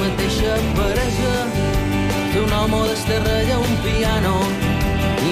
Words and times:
mateixa 0.00 0.54
peresa. 0.78 1.34
Fer 2.32 2.42
un 2.42 2.52
home 2.58 2.82
d'esterrella 2.88 3.58
un 3.62 3.74
piano. 3.86 4.34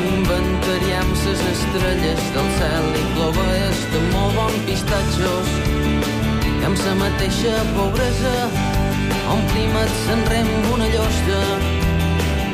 Inventaríem 0.01 1.15
ses 1.23 1.41
estrelles 1.53 2.27
del 2.37 2.51
cel 2.59 2.91
i 3.01 3.05
clovelles 3.15 3.81
de 3.95 4.03
molt 4.13 4.37
bon 4.39 4.61
pistatxos 4.69 5.57
i 6.61 6.65
amb 6.69 6.77
sa 6.79 6.93
mateixa 7.01 7.55
pobresa 7.75 8.37
omplim 9.33 9.77
et 9.81 9.93
s'enrem 10.05 10.49
una 10.75 10.89
llosta 10.93 11.39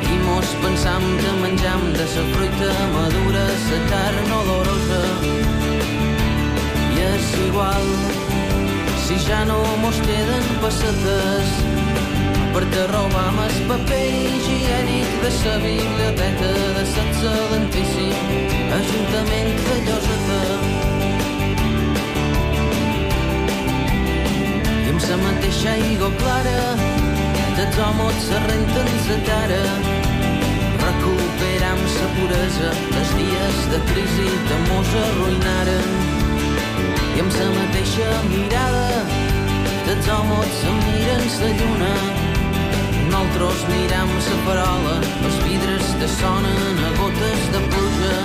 i 0.06 0.18
mos 0.24 0.52
pensam 0.62 1.04
de 1.22 1.32
menjam 1.42 1.86
de 1.96 2.06
sa 2.12 2.24
fruita 2.32 2.72
madura, 2.94 3.44
sa 3.66 3.80
carn 3.90 4.32
olorosa. 4.40 5.02
I 6.94 7.02
és 7.08 7.32
igual 7.48 7.90
si 9.06 9.18
ja 9.26 9.42
no 9.50 9.58
mos 9.82 9.98
queden 10.06 10.46
pessetes 10.62 11.85
per 12.56 12.64
te 12.72 12.84
robar 12.88 13.26
més 13.36 13.56
paper 13.68 14.04
higiènic 14.08 15.08
de 15.20 15.30
sa 15.34 15.56
biblioteca 15.60 16.46
de 16.54 16.68
l'excel·lentíssim 16.76 18.70
Ajuntament 18.76 19.50
de 19.66 19.74
Lloseta. 19.88 20.38
I 24.86 24.94
amb 24.94 25.04
sa 25.04 25.20
mateixa 25.20 25.74
aigua 25.74 26.10
clara 26.22 26.56
dels 27.60 27.78
homes 27.84 28.24
se 28.30 28.40
renten 28.46 28.90
sa 29.10 29.20
cara 29.28 29.62
recuperam 30.86 31.86
sa 31.98 32.10
puresa 32.16 32.74
els 33.02 33.16
dies 33.20 33.64
de 33.74 33.86
crisi 33.92 34.30
que 34.48 34.62
mos 34.70 34.98
arruïnaren 35.04 35.96
i 37.16 37.26
amb 37.26 37.36
sa 37.36 37.54
mateixa 37.60 38.12
mirada 38.32 39.02
dels 39.90 40.14
homes 40.16 40.62
se 40.62 40.78
miren 40.86 41.28
sa 41.40 41.58
lluna 41.60 42.15
nosaltres 43.38 43.68
miram 43.68 44.08
sa 44.20 44.36
parola 44.46 44.94
els 45.24 45.36
vidres 45.44 45.84
te 46.00 46.08
sonen 46.08 46.78
a 46.88 46.90
gotes 46.96 47.42
de 47.52 47.60
pluja. 47.72 48.16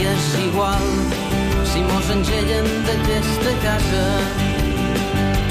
I 0.00 0.06
és 0.12 0.28
igual 0.46 0.86
si 1.64 1.82
mos 1.90 2.08
engellen 2.10 2.68
d'aquesta 2.86 3.52
casa 3.64 4.57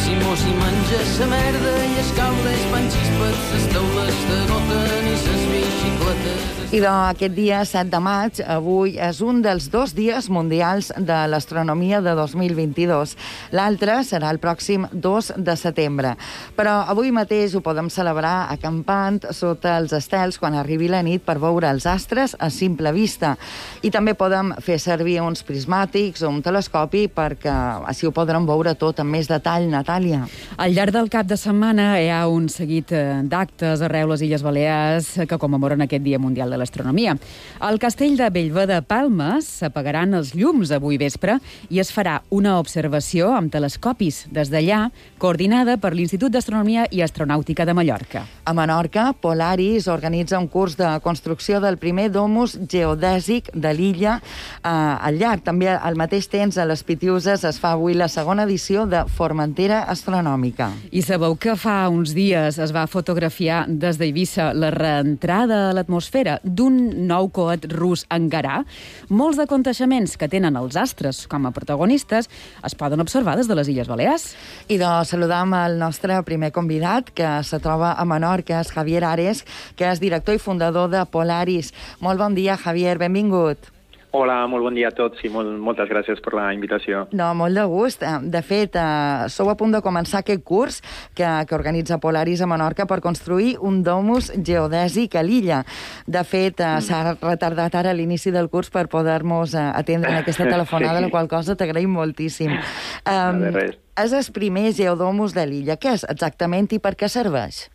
si 0.08 0.16
mos 0.24 0.42
hi 0.48 0.54
menja 0.56 1.00
sa 1.16 1.26
merda 1.28 1.74
i 1.84 1.98
es 2.00 2.12
caures 2.16 2.68
pan 2.72 2.86
xispes, 2.94 3.42
ses 3.52 3.66
taules 3.74 4.22
de 4.30 4.44
gota 4.54 4.84
ni 5.04 5.18
ses 5.26 5.50
bicicletes... 5.52 6.58
I 6.68 6.82
de 6.84 6.90
aquest 6.92 7.32
dia 7.32 7.62
7 7.64 7.88
de 7.88 8.00
maig, 8.04 8.40
avui 8.44 8.98
és 9.00 9.22
un 9.24 9.38
dels 9.40 9.70
dos 9.72 9.94
dies 9.96 10.26
mundials 10.28 10.90
de 11.00 11.20
l'astronomia 11.32 12.02
de 12.04 12.12
2022. 12.18 13.14
L'altre 13.56 13.94
serà 14.04 14.34
el 14.36 14.40
pròxim 14.44 14.84
2 14.92 15.30
de 15.48 15.56
setembre. 15.56 16.12
Però 16.60 16.74
avui 16.92 17.14
mateix 17.16 17.56
ho 17.56 17.62
podem 17.64 17.88
celebrar 17.88 18.50
acampant 18.52 19.22
sota 19.32 19.78
els 19.80 19.96
estels 19.96 20.36
quan 20.42 20.58
arribi 20.60 20.90
la 20.92 21.00
nit 21.08 21.24
per 21.24 21.38
veure 21.40 21.72
els 21.72 21.88
astres 21.88 22.36
a 22.36 22.52
simple 22.52 22.92
vista. 22.92 23.38
I 23.80 23.88
també 23.88 24.18
podem 24.20 24.52
fer 24.60 24.76
servir 24.84 25.22
uns 25.24 25.48
prismàtics 25.48 26.28
o 26.28 26.34
un 26.36 26.44
telescopi 26.44 27.06
perquè 27.08 27.56
així 27.88 28.12
ho 28.12 28.12
podrem 28.12 28.44
veure 28.44 28.76
tot 28.76 29.00
amb 29.00 29.16
més 29.16 29.32
detall, 29.32 29.70
Natàlia. 29.98 30.28
Al 30.58 30.74
llarg 30.74 30.94
del 30.94 31.10
cap 31.10 31.28
de 31.28 31.38
setmana 31.38 31.98
hi 32.00 32.10
ha 32.14 32.28
un 32.30 32.48
seguit 32.50 32.92
eh, 32.94 33.22
d'actes 33.26 33.82
arreu 33.86 34.10
les 34.12 34.22
Illes 34.26 34.44
Balears 34.46 35.10
que 35.28 35.38
commemoren 35.38 35.82
aquest 35.82 36.04
Dia 36.06 36.20
Mundial 36.20 36.50
de 36.50 36.58
l'Astronomia. 36.58 37.16
Al 37.60 37.80
castell 37.80 38.18
de 38.18 38.30
Bellver 38.30 38.68
de 38.70 38.80
Palmes 38.82 39.48
s'apagaran 39.62 40.14
els 40.18 40.34
llums 40.36 40.72
avui 40.72 40.98
vespre 40.98 41.40
i 41.70 41.82
es 41.82 41.92
farà 41.94 42.20
una 42.30 42.58
observació 42.62 43.32
amb 43.34 43.52
telescopis 43.54 44.26
des 44.34 44.52
d'allà, 44.54 44.90
coordinada 45.18 45.78
per 45.78 45.94
l'Institut 45.94 46.34
d'Astronomia 46.34 46.88
i 46.92 47.02
Astronàutica 47.02 47.66
de 47.66 47.74
Mallorca. 47.78 48.26
A 48.46 48.54
Menorca, 48.54 49.12
Polaris 49.14 49.88
organitza 49.88 50.40
un 50.40 50.48
curs 50.48 50.78
de 50.78 50.90
construcció 51.04 51.62
del 51.62 51.78
primer 51.78 52.10
domus 52.12 52.58
geodèsic 52.70 53.50
de 53.54 53.74
l'illa 53.74 54.20
eh, 54.22 54.70
al 54.70 55.18
llarg. 55.18 55.46
També 55.46 55.70
al 55.74 55.98
mateix 55.98 56.30
temps 56.30 56.58
a 56.58 56.66
les 56.70 56.84
Pitiuses 56.84 57.44
es 57.48 57.62
fa 57.62 57.74
avui 57.76 57.98
la 57.98 58.10
segona 58.12 58.46
edició 58.48 58.86
de 58.90 59.06
Formentera 59.18 59.87
Astronòmica. 59.88 60.70
I 60.92 61.02
sabeu 61.06 61.38
que 61.40 61.56
fa 61.60 61.88
uns 61.90 62.14
dies 62.16 62.60
es 62.60 62.74
va 62.76 62.86
fotografiar 62.92 63.64
des 63.68 64.00
d'Eivissa 64.00 64.50
la 64.54 64.70
reentrada 64.76 65.62
a 65.70 65.74
l'atmosfera 65.76 66.38
d'un 66.44 67.08
nou 67.08 67.30
coet 67.34 67.70
rus 67.72 68.06
Engarà? 68.14 68.62
Molts 69.10 69.40
aconteixements 69.40 70.18
que 70.20 70.30
tenen 70.32 70.60
els 70.60 70.76
astres 70.80 71.24
com 71.32 71.48
a 71.48 71.54
protagonistes 71.56 72.28
es 72.68 72.76
poden 72.76 73.04
observar 73.04 73.38
des 73.40 73.48
de 73.48 73.56
les 73.56 73.72
Illes 73.72 73.88
Balears. 73.88 74.34
I 74.68 74.80
de 74.82 74.92
saludam 75.08 75.56
el 75.58 75.80
nostre 75.80 76.20
primer 76.28 76.52
convidat, 76.52 77.14
que 77.16 77.38
se 77.44 77.62
troba 77.64 77.94
a 77.96 78.06
Menorca, 78.06 78.62
és 78.62 78.74
Javier 78.76 79.06
Ares, 79.08 79.46
que 79.80 79.88
és 79.88 80.04
director 80.04 80.36
i 80.36 80.44
fundador 80.44 80.92
de 80.92 81.06
Polaris. 81.08 81.74
Molt 82.04 82.20
bon 82.20 82.36
dia, 82.36 82.60
Javier, 82.60 82.98
benvingut. 83.00 83.77
Hola, 84.18 84.38
molt 84.50 84.64
bon 84.66 84.74
dia 84.74 84.88
a 84.90 84.96
tots 84.98 85.20
i 85.28 85.30
molt, 85.30 85.60
moltes 85.62 85.86
gràcies 85.92 86.18
per 86.26 86.32
la 86.34 86.48
invitació. 86.56 87.04
No, 87.14 87.28
molt 87.38 87.54
de 87.54 87.66
gust. 87.70 88.02
Eh, 88.02 88.16
De 88.24 88.42
fet, 88.42 88.74
eh, 88.76 89.28
sou 89.30 89.50
a 89.52 89.56
punt 89.60 89.76
de 89.76 89.82
començar 89.86 90.24
aquest 90.24 90.42
curs 90.44 90.80
que, 91.14 91.28
que 91.46 91.56
organitza 91.56 92.00
Polaris 92.02 92.42
a 92.42 92.48
Menorca 92.50 92.88
per 92.90 92.98
construir 93.04 93.58
un 93.62 93.84
domus 93.86 94.32
geodèsic 94.34 95.16
a 95.16 95.24
l'illa. 95.24 95.60
De 96.08 96.24
fet, 96.26 96.60
eh, 96.66 96.80
s'ha 96.82 97.14
retardat 97.22 97.76
ara 97.78 97.94
l'inici 97.94 98.32
del 98.34 98.50
curs 98.50 98.72
per 98.74 98.88
poder-nos 98.90 99.54
eh, 99.54 99.68
atendre 99.84 100.10
en 100.16 100.18
aquesta 100.24 100.50
telefonada, 100.56 100.98
Sí. 100.98 101.04
la 101.06 101.10
qual 101.14 101.28
cosa 101.28 101.56
t'agraïm 101.56 101.94
moltíssim. 101.94 102.58
Um, 103.06 103.42
de 103.44 103.52
res. 103.52 103.78
és 103.98 104.14
el 104.14 104.34
primer 104.34 104.72
geodomus 104.74 105.34
de 105.34 105.46
l'illa. 105.46 105.78
Què 105.78 105.94
és 105.94 106.06
exactament 106.10 106.72
i 106.74 106.80
per 106.80 106.96
què 106.96 107.08
serveix? 107.10 107.68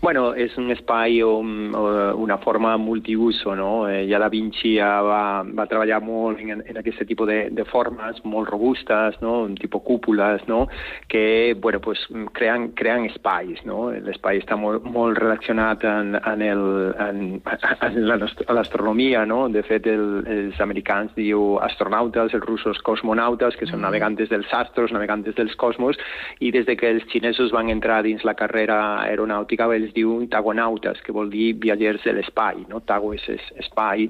Bueno, 0.00 0.30
és 0.32 0.54
un 0.56 0.70
espai 0.72 1.20
o 1.20 1.34
una 1.40 2.38
forma 2.38 2.76
multiuso, 2.80 3.54
no? 3.54 3.88
Eh, 3.88 4.06
ja 4.08 4.18
Da 4.18 4.30
Vinci 4.32 4.74
ja 4.78 5.02
va, 5.04 5.42
va 5.44 5.66
treballar 5.68 5.98
molt 6.00 6.40
en, 6.40 6.62
en 6.64 6.78
aquest 6.80 7.02
tipus 7.04 7.28
de, 7.28 7.38
de 7.52 7.66
formes 7.68 8.16
molt 8.24 8.48
robustes, 8.48 9.18
no? 9.20 9.42
Un 9.44 9.58
tipus 9.60 9.82
cúpules, 9.84 10.46
no? 10.48 10.62
Que, 11.08 11.54
bueno, 11.60 11.82
pues, 11.84 12.00
creen, 12.32 12.70
creen 12.72 13.04
espais, 13.10 13.60
no? 13.68 13.90
L'espai 13.92 14.40
està 14.40 14.56
molt, 14.56 14.88
molt 14.88 15.20
relacionat 15.20 15.84
en, 15.84 16.16
en, 16.16 16.46
el, 16.48 16.64
en, 16.96 17.20
en 17.90 18.00
l'astronomia, 18.56 19.26
no? 19.28 19.42
De 19.52 19.64
fet, 19.68 19.84
el, 19.90 20.24
els 20.24 20.64
americans 20.64 21.12
diu 21.18 21.58
astronautes, 21.60 22.32
els 22.32 22.48
russos 22.48 22.80
cosmonautes, 22.88 23.60
que 23.60 23.68
són 23.68 23.84
navegantes 23.84 24.32
dels 24.32 24.48
astros, 24.56 24.96
navegantes 24.96 25.36
dels 25.36 25.52
cosmos, 25.60 26.00
i 26.40 26.54
des 26.56 26.64
de 26.64 26.78
que 26.80 26.88
els 26.96 27.04
xinesos 27.12 27.52
van 27.52 27.68
entrar 27.68 28.00
dins 28.08 28.24
la 28.24 28.38
carrera 28.38 28.80
aeronàutica 29.04 29.49
els 29.58 29.94
diu 29.94 30.26
tagonautes, 30.30 31.00
que 31.02 31.12
vol 31.12 31.30
dir 31.30 31.54
viatgers 31.54 32.04
de 32.04 32.12
l'espai, 32.12 32.64
no? 32.68 32.80
Tago 32.80 33.12
és, 33.14 33.24
espai. 33.56 34.08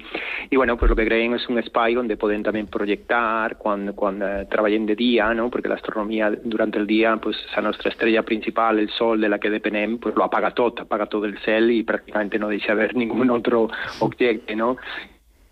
I 0.50 0.56
bueno, 0.56 0.76
pues 0.76 0.90
lo 0.90 0.96
que 0.96 1.06
creem 1.06 1.34
és 1.34 1.46
un 1.48 1.58
espai 1.58 1.96
on 1.96 2.10
podem 2.20 2.42
també 2.42 2.64
projectar 2.64 3.56
quan, 3.58 3.92
quan 3.94 4.20
eh, 4.22 4.46
treballem 4.50 4.86
de 4.86 4.96
dia, 4.96 5.32
no? 5.34 5.48
perquè 5.50 5.68
l'astronomia 5.68 6.30
durant 6.42 6.74
el 6.76 6.86
dia, 6.86 7.16
pues, 7.16 7.36
la 7.54 7.62
nostra 7.62 7.90
estrella 7.90 8.22
principal, 8.22 8.78
el 8.78 8.90
sol 8.90 9.20
de 9.20 9.28
la 9.28 9.38
que 9.38 9.50
depenem, 9.50 9.98
pues, 9.98 10.14
lo 10.16 10.24
apaga 10.24 10.50
tot, 10.50 10.80
apaga 10.80 11.06
tot 11.06 11.24
el 11.24 11.38
cel 11.44 11.70
i 11.70 11.84
pràcticament 11.84 12.38
no 12.40 12.48
deixa 12.48 12.74
ver 12.74 12.94
ningú 13.00 13.22
altre 13.30 13.56
objecte, 14.00 14.56
no? 14.56 14.76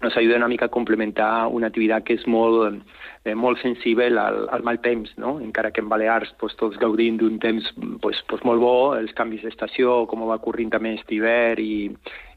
Nos 0.01 0.17
ayuda 0.17 0.37
una 0.37 0.49
mica 0.49 0.67
a 0.67 0.69
complementar 0.69 1.49
una 1.49 1.69
activitat 1.69 2.05
que 2.07 2.15
és 2.15 2.27
molt, 2.31 2.79
eh, 3.25 3.35
molt 3.35 3.59
sensible 3.63 4.07
al, 4.21 4.45
al 4.55 4.63
mal 4.63 4.79
temps, 4.85 5.11
no? 5.19 5.39
encara 5.43 5.73
que 5.73 5.83
en 5.83 5.89
Balears 5.91 6.31
pues, 6.39 6.55
tots 6.61 6.79
gaudim 6.79 7.19
d'un 7.19 7.39
temps 7.43 7.67
pues, 8.01 8.23
pues, 8.31 8.45
molt 8.47 8.63
bo, 8.63 8.77
els 8.95 9.13
canvis 9.19 9.43
d'estació, 9.43 10.05
com 10.07 10.23
va 10.29 10.39
ocorrint 10.39 10.71
també 10.71 10.95
aquest 10.95 11.11
hivern 11.19 11.65
i, 11.65 11.91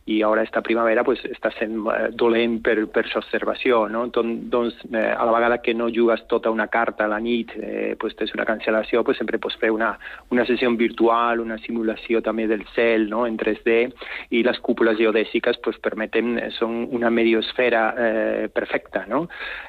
i 0.06 0.22
ara 0.24 0.42
esta 0.42 0.64
primavera 0.66 1.04
pues, 1.06 1.22
està 1.30 1.52
sent 1.54 1.76
eh, 1.94 2.10
dolent 2.18 2.58
per, 2.66 2.76
per 2.90 3.04
l'observació. 3.06 3.84
No? 3.92 4.08
Don, 4.14 4.34
doncs, 4.50 4.80
eh, 4.90 5.12
a 5.14 5.26
la 5.28 5.36
vegada 5.36 5.60
que 5.62 5.76
no 5.78 5.92
jugues 5.94 6.24
tota 6.28 6.50
una 6.50 6.68
carta 6.74 7.06
a 7.06 7.12
la 7.12 7.20
nit, 7.22 7.54
eh, 7.56 7.96
pues, 8.00 8.16
tens 8.18 8.34
una 8.34 8.46
cancel·lació, 8.48 9.04
pues, 9.06 9.20
sempre 9.22 9.38
pots 9.42 9.60
fer 9.62 9.70
una, 9.72 9.92
una 10.34 10.46
sessió 10.50 10.72
virtual, 10.78 11.44
una 11.44 11.60
simulació 11.62 12.22
també 12.26 12.48
del 12.50 12.66
cel 12.74 13.10
no? 13.10 13.28
en 13.28 13.38
3D, 13.38 13.78
i 14.32 14.42
les 14.44 14.60
cúpules 14.60 14.98
geodèsiques 14.98 15.62
pues, 15.62 15.78
permeten, 15.84 16.38
eh, 16.40 16.50
són 16.58 16.88
una 16.92 17.14
mediosfera 17.14 17.84
eh, 17.94 18.50
perfecta, 18.54 19.06
no? 19.08 19.28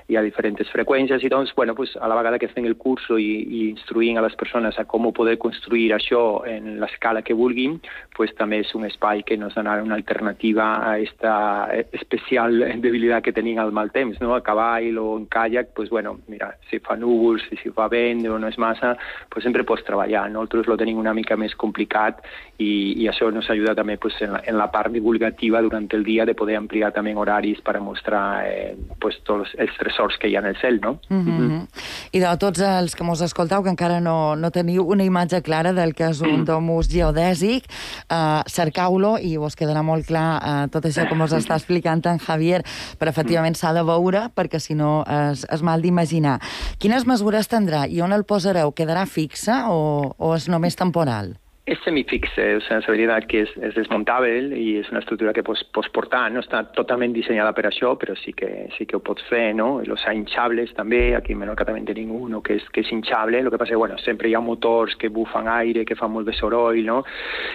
hi 0.09 0.17
ha 0.17 0.25
diferents 0.25 0.69
freqüències, 0.73 1.23
i 1.25 1.31
doncs, 1.33 1.53
bueno, 1.57 1.75
pues, 1.77 1.95
a 1.97 2.09
la 2.09 2.17
vegada 2.17 2.41
que 2.41 2.49
fem 2.53 2.67
el 2.69 2.79
curs 2.81 3.05
i, 3.19 3.29
i 3.43 3.63
instruïm 3.71 4.19
a 4.19 4.25
les 4.25 4.37
persones 4.41 4.79
a 4.81 4.87
com 4.89 5.11
poder 5.13 5.35
construir 5.41 5.91
això 5.93 6.45
en 6.49 6.79
l'escala 6.81 7.25
que 7.27 7.35
vulguin, 7.37 7.79
pues, 8.17 8.33
també 8.39 8.63
és 8.63 8.75
un 8.79 8.87
espai 8.89 9.25
que 9.27 9.37
ens 9.37 9.57
donarà 9.57 9.83
una 9.85 9.97
alternativa 9.99 10.22
alternativa 10.23 10.91
a 10.91 10.99
esta 10.99 11.69
especial 11.93 12.59
debilitat 12.81 13.25
que 13.25 13.33
tenim 13.33 13.59
al 13.59 13.73
mal 13.73 13.91
temps, 13.91 14.21
no? 14.21 14.35
a 14.35 14.43
cavall 14.43 14.99
o 14.99 15.19
en 15.19 15.27
kayak, 15.27 15.75
pues 15.75 15.91
bueno, 15.91 16.21
mira, 16.29 16.57
si 16.71 16.79
fa 16.79 16.97
núvols, 16.97 17.43
si 17.51 17.71
fa 17.71 17.89
vent 17.89 18.27
o 18.29 18.39
no 18.39 18.49
és 18.49 18.59
massa, 18.59 18.97
pues 19.29 19.45
sempre 19.45 19.65
pots 19.65 19.85
treballar. 19.85 20.29
Nosaltres 20.31 20.69
lo 20.71 20.77
tenim 20.77 20.99
una 20.99 21.15
mica 21.15 21.37
més 21.37 21.55
complicat 21.59 22.23
i, 22.59 22.95
i 23.03 23.09
això 23.11 23.29
ens 23.33 23.51
ajuda 23.51 23.75
també 23.75 23.99
pues, 23.99 24.15
en, 24.23 24.33
la, 24.37 24.43
en 24.47 24.59
la 24.59 24.71
part 24.71 24.93
divulgativa 24.93 25.63
durant 25.63 25.89
el 25.93 26.05
dia 26.05 26.27
de 26.27 26.35
poder 26.39 26.57
ampliar 26.57 26.93
també 26.93 27.15
horaris 27.15 27.61
per 27.65 27.81
mostrar 27.81 28.47
eh, 28.47 28.77
pues, 29.01 29.19
tots 29.27 29.53
els 29.59 29.75
tresors 29.81 30.19
que 30.19 30.31
hi 30.31 30.37
ha 30.37 30.45
en 30.45 30.53
el 30.53 30.59
cel, 30.61 30.81
no? 30.81 30.99
Mm 31.09 31.21
-hmm. 31.21 31.41
Mm 31.43 31.51
-hmm. 31.51 31.67
I 32.13 32.21
de 32.21 32.37
tots 32.39 32.61
els 32.61 32.95
que 32.95 33.05
mos 33.05 33.21
escoltau, 33.21 33.63
que 33.63 33.71
encara 33.71 34.01
no, 34.01 34.37
no 34.37 34.51
teniu 34.51 34.83
una 34.85 35.05
imatge 35.05 35.43
clara 35.43 35.73
del 35.73 35.95
que 35.95 36.05
és 36.05 36.21
un 36.21 36.41
mm. 36.41 36.45
domus 36.45 36.89
geodèsic, 36.89 37.65
eh, 38.11 38.43
cercau-lo 38.47 39.19
i 39.19 39.37
us 39.39 39.57
quedarà 39.57 39.83
molt 39.83 40.07
clar 40.07 40.12
eh, 40.21 40.65
tot 40.73 40.89
això 40.89 41.07
com 41.11 41.25
us 41.25 41.35
està 41.37 41.57
explicant 41.59 42.03
en 42.11 42.21
Javier, 42.23 42.63
però 42.99 43.13
efectivament 43.13 43.57
s'ha 43.59 43.73
de 43.77 43.85
veure 43.87 44.29
perquè 44.37 44.61
si 44.63 44.77
no 44.79 45.03
és, 45.09 45.47
és 45.49 45.63
mal 45.63 45.83
d'imaginar. 45.83 46.39
Quines 46.83 47.07
mesures 47.09 47.51
tindrà 47.51 47.87
i 47.89 48.03
on 48.05 48.13
el 48.13 48.27
posareu? 48.29 48.75
Quedarà 48.77 49.07
fixa 49.07 49.65
o, 49.73 50.13
o 50.17 50.35
és 50.37 50.49
només 50.53 50.79
temporal? 50.79 51.37
És 51.65 51.79
semifixe, 51.85 52.43
o 52.59 52.61
sigui, 52.67 53.05
la 53.07 53.13
veritat 53.15 53.27
que 53.31 53.41
és, 53.45 53.51
és 53.63 53.77
desmuntable 53.77 54.57
i 54.59 54.81
és 54.81 54.89
una 54.91 54.99
estructura 54.99 55.31
que 55.31 55.45
pots, 55.47 55.61
pots 55.71 55.87
portar, 55.95 56.25
no 56.35 56.41
està 56.43 56.65
totalment 56.75 57.13
dissenyada 57.15 57.53
per 57.55 57.69
això, 57.69 57.93
però 58.01 58.17
sí 58.19 58.33
que, 58.35 58.49
sí 58.75 58.83
que 58.83 58.97
ho 58.99 59.01
pots 59.07 59.23
fer, 59.29 59.53
no? 59.55 59.77
Els 59.79 60.03
hinchables 60.11 60.73
també, 60.75 61.13
aquí 61.15 61.37
en 61.37 61.39
Menorca 61.39 61.63
també 61.69 61.85
tenim 61.87 62.11
un 62.17 62.35
que 62.43 62.57
és, 62.59 62.67
que 62.75 62.83
és 62.83 62.91
hinchable, 62.91 63.39
el 63.39 63.51
que 63.55 63.61
passa 63.63 63.77
és 63.77 63.79
bueno, 63.79 63.95
sempre 64.03 64.27
hi 64.27 64.35
ha 64.35 64.41
motors 64.43 64.97
que 64.99 65.07
bufen 65.07 65.47
aire, 65.53 65.85
que 65.87 65.95
fan 65.95 66.11
molt 66.11 66.27
de 66.27 66.35
soroll, 66.35 66.81
no? 66.83 67.05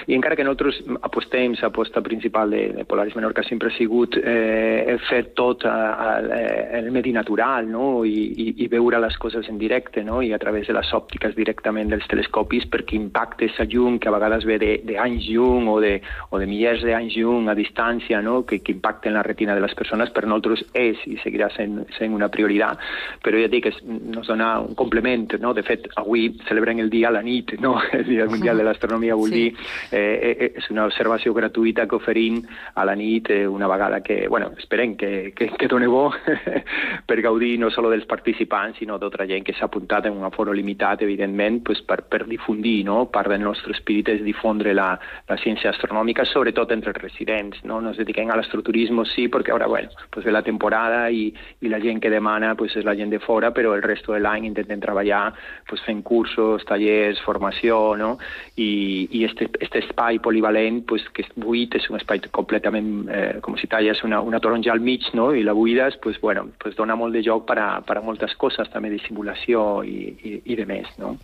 I 0.08 0.16
encara 0.16 0.40
que 0.40 0.48
nosaltres 0.48 0.80
apostem, 1.02 1.60
l'aposta 1.60 2.00
principal 2.00 2.56
de, 2.56 2.64
de 2.80 2.88
Polaris 2.88 3.20
Menorca 3.20 3.44
sempre 3.44 3.74
ha 3.74 3.76
sigut 3.76 4.16
eh, 4.24 4.96
fer 5.10 5.34
tot 5.36 5.68
a, 5.68 5.76
a, 5.92 6.08
a, 6.16 6.42
el 6.80 6.90
medi 6.96 7.12
natural, 7.12 7.68
no? 7.68 7.92
I, 8.08 8.24
i, 8.32 8.48
i 8.64 8.72
veure 8.72 9.04
les 9.04 9.20
coses 9.20 9.52
en 9.52 9.60
directe, 9.60 10.08
no? 10.08 10.24
I 10.24 10.32
a 10.32 10.40
través 10.40 10.72
de 10.72 10.80
les 10.80 10.96
òptiques 10.96 11.36
directament 11.36 11.92
dels 11.92 12.08
telescopis 12.08 12.72
perquè 12.72 12.96
impacte 12.96 13.52
sa 13.52 13.68
llum 13.68 13.97
que 14.00 14.10
a 14.10 14.16
vegades 14.16 14.46
ve 14.48 14.58
d'anys 14.60 15.28
llum 15.30 15.68
o 15.72 15.80
de, 15.84 15.98
o 16.30 16.40
de 16.40 16.48
milers 16.50 16.84
d'anys 16.86 17.18
llum 17.18 17.50
a 17.50 17.56
distància 17.58 18.22
no? 18.22 18.44
que, 18.46 18.60
que 18.60 18.74
impacten 18.76 19.14
la 19.14 19.24
retina 19.24 19.56
de 19.56 19.64
les 19.64 19.76
persones, 19.78 20.12
per 20.14 20.26
nosaltres 20.26 20.66
és 20.78 21.02
i 21.08 21.18
seguirà 21.24 21.50
sent, 21.56 21.84
sent 21.98 22.16
una 22.16 22.30
prioritat, 22.34 22.82
però 23.24 23.40
ja 23.42 23.50
dic, 23.52 23.70
es, 23.72 23.80
nos 23.84 24.28
dona 24.30 24.58
un 24.64 24.76
complement, 24.78 25.38
no? 25.42 25.54
de 25.58 25.64
fet, 25.68 25.88
avui 26.00 26.30
celebrem 26.48 26.82
el 26.84 26.92
dia 26.94 27.10
a 27.10 27.16
la 27.16 27.24
nit, 27.26 27.56
no? 27.64 27.78
el 27.98 28.06
Dia 28.08 28.28
Mundial 28.30 28.58
de 28.58 28.66
l'Astronomia 28.68 29.16
vol 29.18 29.32
sí. 29.32 29.44
dir, 29.44 29.68
eh, 29.92 30.18
eh, 30.32 30.52
és 30.62 30.70
una 30.74 30.88
observació 30.88 31.34
gratuïta 31.36 31.88
que 31.88 31.98
oferim 31.98 32.42
a 32.76 32.86
la 32.88 32.96
nit 32.98 33.32
eh, 33.34 33.46
una 33.48 33.68
vegada 33.68 34.02
que, 34.02 34.28
bueno, 34.28 34.52
esperem 34.58 34.96
que, 34.98 35.34
que, 35.36 35.50
que 35.58 35.68
doni 35.68 35.88
bo 35.88 36.10
per 37.08 37.20
gaudir 37.22 37.58
no 37.60 37.72
solo 37.72 37.92
dels 37.92 38.08
participants, 38.10 38.80
sinó 38.80 38.98
d'altra 39.02 39.28
gent 39.30 39.46
que 39.48 39.56
s'ha 39.58 39.68
apuntat 39.68 40.08
en 40.08 40.18
un 40.18 40.28
aforo 40.28 40.54
limitat, 40.54 41.02
evidentment, 41.06 41.62
pues, 41.66 41.82
per, 41.88 42.04
per 42.10 42.26
difundir 42.28 42.84
no? 42.88 43.06
part 43.12 43.32
dels 43.32 43.44
nostres 43.44 43.82
espíritu 43.88 44.12
és 44.12 44.24
difondre 44.26 44.74
la, 44.76 44.98
la 45.30 45.38
ciència 45.40 45.72
astronòmica, 45.72 46.26
sobretot 46.28 46.72
entre 46.76 46.92
els 46.92 47.02
residents. 47.02 47.64
No 47.64 47.80
nos 47.82 47.98
dediquem 47.98 48.30
a 48.32 48.38
l'astroturisme, 48.38 49.06
sí, 49.14 49.28
perquè 49.32 49.54
ara, 49.56 49.68
bueno, 49.68 49.90
pues 50.12 50.26
ve 50.26 50.32
la 50.32 50.44
temporada 50.44 51.08
i, 51.10 51.32
i 51.62 51.72
la 51.72 51.80
gent 51.80 52.02
que 52.04 52.12
demana 52.12 52.56
pues, 52.56 52.76
és 52.76 52.86
la 52.86 52.96
gent 52.96 53.12
de 53.14 53.20
fora, 53.20 53.54
però 53.56 53.76
el 53.76 53.84
resto 53.84 54.14
de 54.14 54.20
l'any 54.20 54.48
intentem 54.50 54.82
treballar 54.84 55.34
pues, 55.68 55.82
fent 55.86 56.04
cursos, 56.04 56.66
tallers, 56.68 57.22
formació, 57.24 57.96
no? 57.98 58.18
I, 58.58 59.08
i 59.12 59.24
este, 59.26 59.50
este 59.60 59.80
espai 59.86 60.20
polivalent, 60.20 60.84
pues, 60.88 61.08
que 61.14 61.24
és 61.24 61.32
buit, 61.38 61.78
és 61.78 61.88
un 61.92 62.00
espai 62.00 62.22
completament, 62.32 62.92
eh, 63.08 63.40
com 63.46 63.56
si 63.58 63.70
talles 63.72 64.04
una, 64.04 64.20
una 64.22 64.42
taronja 64.44 64.74
al 64.74 64.84
mig, 64.84 65.08
no? 65.16 65.32
I 65.34 65.46
la 65.48 65.56
buides, 65.56 66.00
pues, 66.04 66.20
bueno, 66.22 66.48
pues 66.60 66.76
dona 66.76 66.98
molt 67.00 67.16
de 67.16 67.24
joc 67.24 67.48
per 67.48 67.60
a, 67.62 67.70
per 67.86 68.00
a 68.00 68.04
moltes 68.04 68.36
coses, 68.36 68.70
també 68.74 68.92
de 68.92 69.00
simulació 69.06 69.84
i, 69.88 70.12
i, 70.18 70.36
i 70.52 70.60
de 70.60 70.68
més, 70.68 70.90
no? 71.00 71.16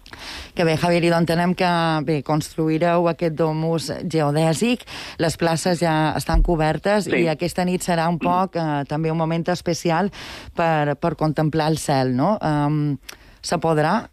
Que 0.53 0.65
bé, 0.67 0.77
Javier, 0.79 1.03
i 1.03 1.13
entenem 1.13 1.55
que 1.57 1.69
bé, 2.05 2.21
construireu 2.53 3.07
aquest 3.09 3.33
domus 3.33 3.89
geodèsic, 4.05 4.85
les 5.17 5.37
places 5.37 5.81
ja 5.81 6.13
estan 6.17 6.43
cobertes 6.45 7.07
sí. 7.09 7.23
i 7.23 7.27
aquesta 7.31 7.65
nit 7.65 7.81
serà 7.81 8.05
un 8.11 8.19
poc 8.21 8.55
eh, 8.55 8.83
també 8.85 9.11
un 9.11 9.17
moment 9.17 9.43
especial 9.49 10.11
per, 10.55 10.95
per 10.95 11.15
contemplar 11.17 11.71
el 11.71 11.79
cel, 11.81 12.13
no? 12.15 12.37
Um, 12.41 12.97
se 13.43 13.57
podrà 13.57 14.12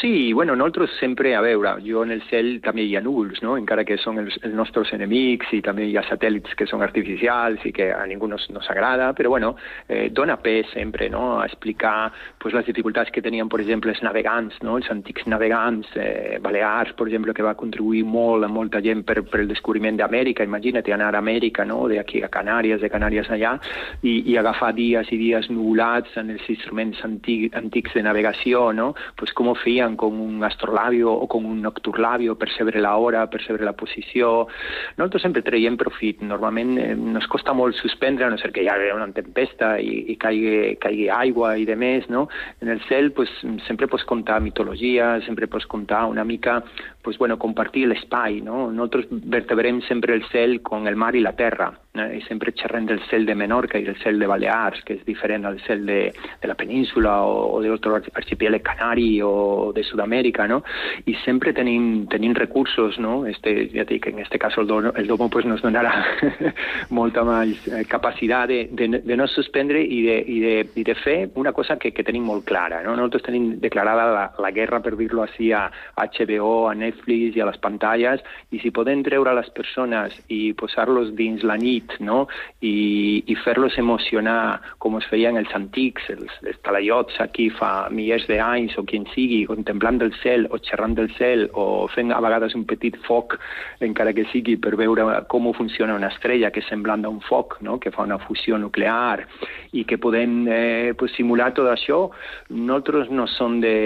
Sí, 0.00 0.32
bueno, 0.32 0.56
nosaltres 0.56 0.90
sempre, 0.98 1.34
a 1.36 1.40
veure, 1.40 1.76
jo 1.86 2.02
en 2.02 2.10
el 2.10 2.22
cel 2.28 2.58
també 2.60 2.82
hi 2.84 2.96
ha 2.98 3.00
núvols, 3.00 3.38
no? 3.44 3.54
encara 3.56 3.84
que 3.86 3.96
són 3.96 4.18
els, 4.18 4.34
els 4.44 4.54
nostres 4.54 4.90
enemics 4.92 5.52
i 5.54 5.60
també 5.64 5.86
hi 5.86 5.94
ha 5.96 6.02
satèl·lits 6.04 6.56
que 6.58 6.66
són 6.66 6.82
artificials 6.84 7.62
i 7.64 7.72
que 7.72 7.86
a 7.94 8.02
ningú 8.10 8.26
no, 8.28 8.36
no 8.52 8.62
s'agrada, 8.66 9.12
però 9.16 9.30
bueno, 9.32 9.54
eh, 9.88 10.10
dona 10.10 10.36
pes 10.42 10.72
sempre 10.74 11.08
no? 11.08 11.38
a 11.40 11.46
explicar 11.46 12.10
pues, 12.42 12.52
les 12.54 12.66
dificultats 12.66 13.12
que 13.14 13.22
tenien, 13.22 13.48
per 13.48 13.60
exemple, 13.62 13.94
els 13.94 14.02
navegants, 14.02 14.58
no? 14.66 14.76
els 14.80 14.90
antics 14.90 15.28
navegants, 15.30 15.88
eh, 15.94 16.40
Balears, 16.42 16.92
per 16.98 17.06
exemple, 17.06 17.32
que 17.32 17.46
va 17.46 17.54
contribuir 17.56 18.02
molt 18.04 18.44
a 18.44 18.50
molta 18.50 18.82
gent 18.84 19.04
per, 19.06 19.22
per 19.22 19.44
el 19.44 19.52
descobriment 19.54 19.96
d'Amèrica, 20.02 20.44
imagina't 20.44 20.92
anar 20.98 21.12
a 21.14 21.22
Amèrica, 21.22 21.64
no? 21.64 21.86
d'aquí 21.88 22.24
a 22.26 22.32
Canàries, 22.32 22.82
de 22.82 22.90
Canàries 22.92 23.30
allà, 23.30 23.54
i, 24.02 24.18
i 24.32 24.36
agafar 24.36 24.74
dies 24.76 25.14
i 25.14 25.20
dies 25.22 25.48
nuvolats 25.48 26.18
en 26.20 26.34
els 26.36 26.50
instruments 26.52 27.00
antics, 27.06 27.54
antics 27.56 27.94
de 27.94 28.04
navegació, 28.10 28.68
no? 28.76 28.92
pues 29.16 29.32
com 29.32 29.54
ho 29.54 29.56
feien 29.76 29.96
con 29.96 30.18
un 30.18 30.42
astrolabio 30.42 31.12
o 31.12 31.26
con 31.28 31.44
un 31.44 31.60
nocturlabio 31.60 32.36
per 32.36 32.50
saber 32.50 32.76
la 32.76 32.96
hora, 32.96 33.26
per 33.28 33.42
la 33.60 33.72
posició. 33.72 34.48
Nosaltres 34.96 35.22
sempre 35.22 35.42
traiem 35.42 35.76
profit. 35.76 36.22
Normalment 36.22 36.78
eh, 36.78 36.94
nos 36.94 37.26
costa 37.28 37.52
molt 37.52 37.76
suspendre, 37.76 38.24
a 38.24 38.30
no 38.30 38.38
ser 38.38 38.52
que 38.52 38.62
hi 38.62 38.68
hagi 38.68 38.90
una 38.94 39.08
tempesta 39.12 39.76
i, 39.78 40.12
i 40.12 40.16
caigui, 40.16 40.76
caigui 40.80 41.08
aigua 41.12 41.56
i 41.56 41.66
de 41.66 41.76
més, 41.76 42.08
no? 42.08 42.26
En 42.62 42.72
el 42.72 42.80
cel 42.88 43.12
pues, 43.12 43.30
sempre 43.66 43.88
pots 43.88 44.04
contar 44.04 44.40
mitologia, 44.40 45.20
sempre 45.26 45.46
pots 45.46 45.66
contar 45.66 46.06
una 46.06 46.24
mica, 46.24 46.62
pues, 47.06 47.18
bueno, 47.18 47.38
compartir 47.38 47.86
l'espai, 47.86 48.40
no? 48.42 48.64
Nosaltres 48.74 49.06
vertebrem 49.30 49.78
sempre 49.86 50.12
el 50.12 50.24
cel 50.32 50.60
con 50.60 50.88
el 50.88 50.96
mar 50.96 51.14
i 51.14 51.20
la 51.22 51.36
terra, 51.38 51.68
eh? 51.94 52.16
i 52.18 52.22
sempre 52.26 52.50
xerrem 52.50 52.82
del 52.88 52.98
cel 53.06 53.22
de 53.24 53.36
Menorca 53.38 53.78
i 53.78 53.84
del 53.86 53.94
cel 54.02 54.18
de 54.18 54.26
Balears, 54.26 54.80
que 54.82 54.96
és 54.98 55.04
diferent 55.06 55.46
al 55.46 55.60
cel 55.62 55.84
de, 55.86 56.00
de 56.42 56.50
la 56.50 56.56
península 56.58 57.20
o, 57.22 57.44
o 57.54 57.60
de 57.62 57.70
l'altre 57.70 58.00
arxipiélag 58.10 58.64
canari 58.66 59.20
o 59.22 59.70
de 59.70 59.84
Sudamèrica, 59.86 60.48
no? 60.50 60.64
I 61.06 61.14
sempre 61.22 61.52
tenim, 61.54 62.08
tenim 62.10 62.34
recursos, 62.34 62.98
no? 62.98 63.20
Este, 63.30 63.68
ja 63.70 63.86
dic, 63.86 64.10
en 64.10 64.18
este 64.24 64.42
cas 64.42 64.58
el, 64.58 64.66
dono, 64.66 64.90
el 64.96 65.06
domo 65.06 65.30
pues, 65.30 65.46
nos 65.46 65.62
donarà 65.62 65.94
molta 66.98 67.22
més 67.22 67.62
eh, 67.70 67.84
capacitat 67.86 68.50
de, 68.50 68.60
de, 68.74 68.90
de 69.06 69.20
no 69.20 69.30
suspendre 69.30 69.78
i 69.78 70.02
de, 70.08 70.18
i, 70.26 70.40
de, 70.42 70.56
i 70.74 70.82
de 70.90 70.98
fer 71.04 71.16
una 71.38 71.54
cosa 71.54 71.78
que, 71.78 71.94
que 71.94 72.02
tenim 72.02 72.26
molt 72.26 72.42
clara, 72.50 72.82
no? 72.82 72.98
Nosaltres 72.98 73.28
tenim 73.30 73.52
declarada 73.62 74.10
la, 74.10 74.26
la 74.42 74.50
guerra, 74.50 74.82
per 74.82 74.96
dir-lo 74.98 75.22
així, 75.22 75.54
a 75.54 75.68
HBO, 75.94 76.66
a 76.66 76.74
Netflix 76.74 76.95
i 77.06 77.40
a 77.40 77.48
les 77.48 77.58
pantalles, 77.62 78.22
i 78.50 78.60
si 78.62 78.70
podem 78.70 79.02
treure 79.06 79.34
les 79.36 79.48
persones 79.56 80.14
i 80.32 80.52
posar-los 80.58 81.12
dins 81.18 81.42
la 81.46 81.56
nit, 81.60 81.96
no? 82.00 82.26
I, 82.60 83.24
i 83.26 83.36
fer-los 83.44 83.78
emocionar 83.78 84.60
com 84.82 84.96
es 85.00 85.08
feien 85.10 85.36
els 85.36 85.52
antics, 85.54 86.08
els, 86.14 86.32
els 86.46 86.60
talaiots 86.66 87.18
aquí 87.22 87.48
fa 87.50 87.88
milers 87.90 88.26
d'anys 88.30 88.76
o 88.78 88.84
qui 88.86 89.00
en 89.00 89.08
sigui, 89.14 89.44
contemplant 89.48 90.00
el 90.04 90.14
cel 90.22 90.46
o 90.50 90.60
xerrant 90.62 90.96
del 90.96 91.10
cel 91.16 91.46
o 91.54 91.86
fent 91.92 92.12
a 92.12 92.20
vegades 92.22 92.54
un 92.58 92.66
petit 92.68 92.96
foc, 93.06 93.38
encara 93.80 94.14
que 94.16 94.26
sigui 94.32 94.56
per 94.60 94.76
veure 94.78 95.06
com 95.30 95.46
funciona 95.56 95.94
una 95.94 96.10
estrella 96.12 96.50
que 96.50 96.62
és 96.62 96.70
semblant 96.70 97.04
a 97.04 97.12
un 97.12 97.20
foc, 97.24 97.58
no? 97.62 97.78
que 97.78 97.92
fa 97.94 98.06
una 98.06 98.18
fusió 98.18 98.58
nuclear 98.58 99.24
i 99.72 99.84
que 99.84 99.98
podem 99.98 100.46
eh, 100.48 100.94
pues, 100.98 101.14
simular 101.16 101.52
tot 101.54 101.68
això, 101.70 102.06
nosaltres 102.50 103.12
no 103.14 103.26
som 103.30 103.60
de, 103.62 103.76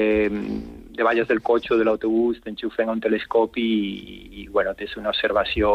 de 1.01 1.05
balles 1.05 1.29
del 1.29 1.41
cotxe 1.41 1.73
o 1.73 1.79
de 1.81 1.85
l'autobús, 1.89 2.43
t'enxufen 2.45 2.91
un 2.93 3.01
telescopi 3.01 3.63
i, 3.65 4.17
i 4.43 4.49
bueno, 4.53 4.75
és 4.77 4.93
una 5.01 5.15
observació 5.15 5.71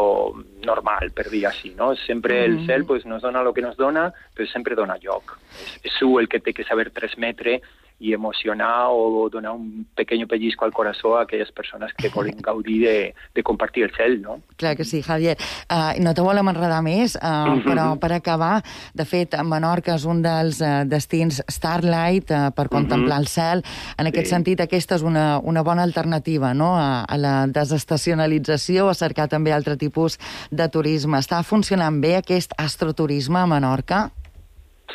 normal, 0.62 1.10
per 1.16 1.26
dir 1.32 1.42
així, 1.50 1.72
no? 1.74 1.90
Sempre 2.04 2.44
el 2.46 2.60
cel 2.68 2.86
pues, 2.86 3.08
nos 3.10 3.26
dona 3.26 3.42
el 3.42 3.50
que 3.56 3.64
nos 3.64 3.74
dona, 3.76 4.06
però 4.36 4.46
sempre 4.52 4.78
dona 4.78 5.00
lloc. 5.02 5.34
És, 5.58 5.74
és 5.90 5.98
el 6.06 6.30
que 6.30 6.38
té 6.38 6.54
que 6.54 6.66
saber 6.68 6.92
transmetre 6.94 7.58
i 7.98 8.12
emocionar 8.12 8.88
o 8.90 9.28
donar 9.30 9.52
un 9.52 9.86
pequeño 9.94 10.26
pellizco 10.26 10.66
al 10.66 10.72
corazón 10.72 11.18
a 11.18 11.22
aquelles 11.22 11.50
persones 11.50 11.92
que 11.94 12.10
volen 12.10 12.36
gaudir 12.42 12.86
de, 12.86 13.14
de 13.34 13.42
compartir 13.42 13.84
el 13.84 13.92
cel, 13.96 14.20
no? 14.20 14.42
Clar 14.56 14.76
que 14.76 14.84
sí, 14.84 15.00
Javier. 15.02 15.38
Uh, 15.70 15.96
no 16.02 16.12
te 16.12 16.20
volem 16.20 16.48
enredar 16.52 16.82
més, 16.84 17.16
uh, 17.16 17.56
però 17.64 17.88
per 18.00 18.12
acabar, 18.12 18.60
de 18.94 19.06
fet, 19.08 19.38
Menorca 19.44 19.94
és 19.96 20.04
un 20.04 20.20
dels 20.24 20.60
uh, 20.60 20.84
destins 20.84 21.40
Starlight 21.48 22.32
uh, 22.34 22.50
per 22.56 22.68
contemplar 22.68 23.22
el 23.24 23.30
cel. 23.32 23.64
En 23.96 24.10
aquest 24.10 24.28
sí. 24.28 24.34
sentit, 24.36 24.60
aquesta 24.60 25.00
és 25.00 25.06
una, 25.06 25.40
una 25.40 25.64
bona 25.64 25.86
alternativa 25.86 26.52
no? 26.52 26.74
a, 26.76 27.04
a 27.08 27.16
la 27.16 27.34
desestacionalització, 27.48 28.90
a 28.90 28.98
cercar 28.98 29.30
també 29.32 29.56
altre 29.56 29.78
tipus 29.80 30.20
de 30.50 30.68
turisme. 30.68 31.16
Està 31.16 31.40
funcionant 31.46 31.96
bé 32.02 32.18
aquest 32.20 32.52
astroturisme 32.60 33.40
a 33.40 33.48
Menorca? 33.48 34.06